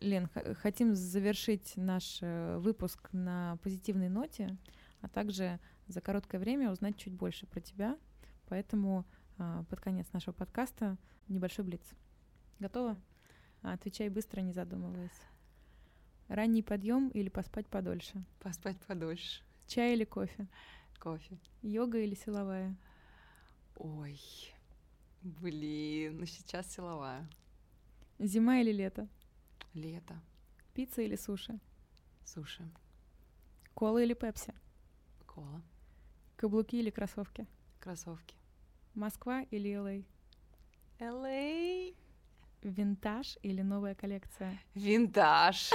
Лен, 0.01 0.27
хотим 0.55 0.93
завершить 0.93 1.77
наш 1.77 2.17
э, 2.21 2.57
выпуск 2.57 3.07
на 3.13 3.57
позитивной 3.63 4.09
ноте, 4.09 4.57
а 4.99 5.07
также 5.07 5.57
за 5.87 6.01
короткое 6.01 6.39
время 6.39 6.69
узнать 6.69 6.97
чуть 6.97 7.13
больше 7.13 7.45
про 7.45 7.61
тебя. 7.61 7.97
Поэтому 8.49 9.05
под 9.37 9.79
конец 9.79 10.11
нашего 10.13 10.33
подкаста 10.33 10.97
небольшой 11.27 11.65
блиц. 11.65 11.83
Готова? 12.59 12.97
Отвечай 13.61 14.09
быстро, 14.09 14.41
не 14.41 14.53
задумываясь. 14.53 15.21
Ранний 16.27 16.63
подъем 16.63 17.09
или 17.09 17.29
поспать 17.29 17.67
подольше? 17.67 18.23
Поспать 18.39 18.79
подольше. 18.87 19.43
Чай 19.67 19.93
или 19.93 20.05
кофе? 20.05 20.47
Кофе. 20.99 21.37
Йога 21.61 21.99
или 21.99 22.15
силовая? 22.15 22.75
Ой, 23.75 24.19
блин, 25.21 26.19
ну 26.19 26.25
сейчас 26.25 26.71
силовая. 26.71 27.29
Зима 28.19 28.61
или 28.61 28.71
лето? 28.71 29.07
Лето. 29.73 30.15
Пицца 30.73 31.01
или 31.01 31.15
суши? 31.15 31.59
Суши. 32.23 32.63
Кола 33.73 34.01
или 34.01 34.13
пепси? 34.13 34.53
Кола. 35.25 35.61
Каблуки 36.37 36.77
или 36.77 36.89
кроссовки? 36.89 37.45
Кроссовки. 37.79 38.35
Москва 38.95 39.43
или 39.51 39.73
Л.А.? 39.73 40.03
Л.А. 40.99 41.93
Винтаж 42.65 43.37
или 43.43 43.61
новая 43.61 43.93
коллекция? 43.93 44.59
Винтаж. 44.73 45.69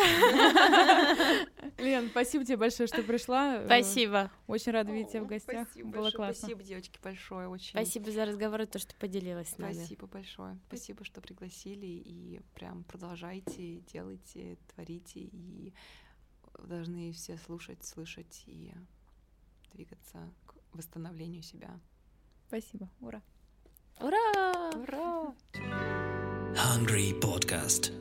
Лен, 1.78 2.08
спасибо 2.10 2.44
тебе 2.44 2.56
большое, 2.56 2.88
что 2.88 3.04
пришла. 3.04 3.62
Спасибо. 3.64 4.30
Очень 4.48 4.72
рада 4.72 4.90
видеть 4.90 5.12
тебя 5.12 5.22
в 5.22 5.26
гостях. 5.28 5.68
Спасибо 5.68 5.88
Было 5.90 6.10
классно. 6.10 6.48
Спасибо, 6.48 6.62
девочки, 6.64 6.98
большое. 7.00 7.48
Очень. 7.48 7.70
Спасибо 7.70 8.10
за 8.10 8.24
разговор 8.24 8.62
и 8.62 8.66
то, 8.66 8.80
что 8.80 8.94
поделилась 8.96 9.50
с 9.50 9.58
нами. 9.58 9.74
Спасибо 9.74 10.06
большое. 10.08 10.58
Спасибо, 10.66 11.04
что 11.04 11.20
пригласили. 11.20 11.86
И 11.86 12.40
прям 12.54 12.82
продолжайте, 12.82 13.76
делайте, 13.92 14.58
творите. 14.74 15.20
И 15.20 15.72
должны 16.58 17.12
все 17.12 17.36
слушать, 17.38 17.84
слышать 17.84 18.42
и 18.46 18.72
двигаться 19.72 20.18
к 20.46 20.54
восстановлению 20.72 21.42
себя. 21.42 21.78
Спасибо. 22.50 22.88
Ура. 23.00 23.22
Ура! 24.00 24.70
Ура! 24.74 25.34
Hungry 26.56 27.14
Podcast. 27.20 27.92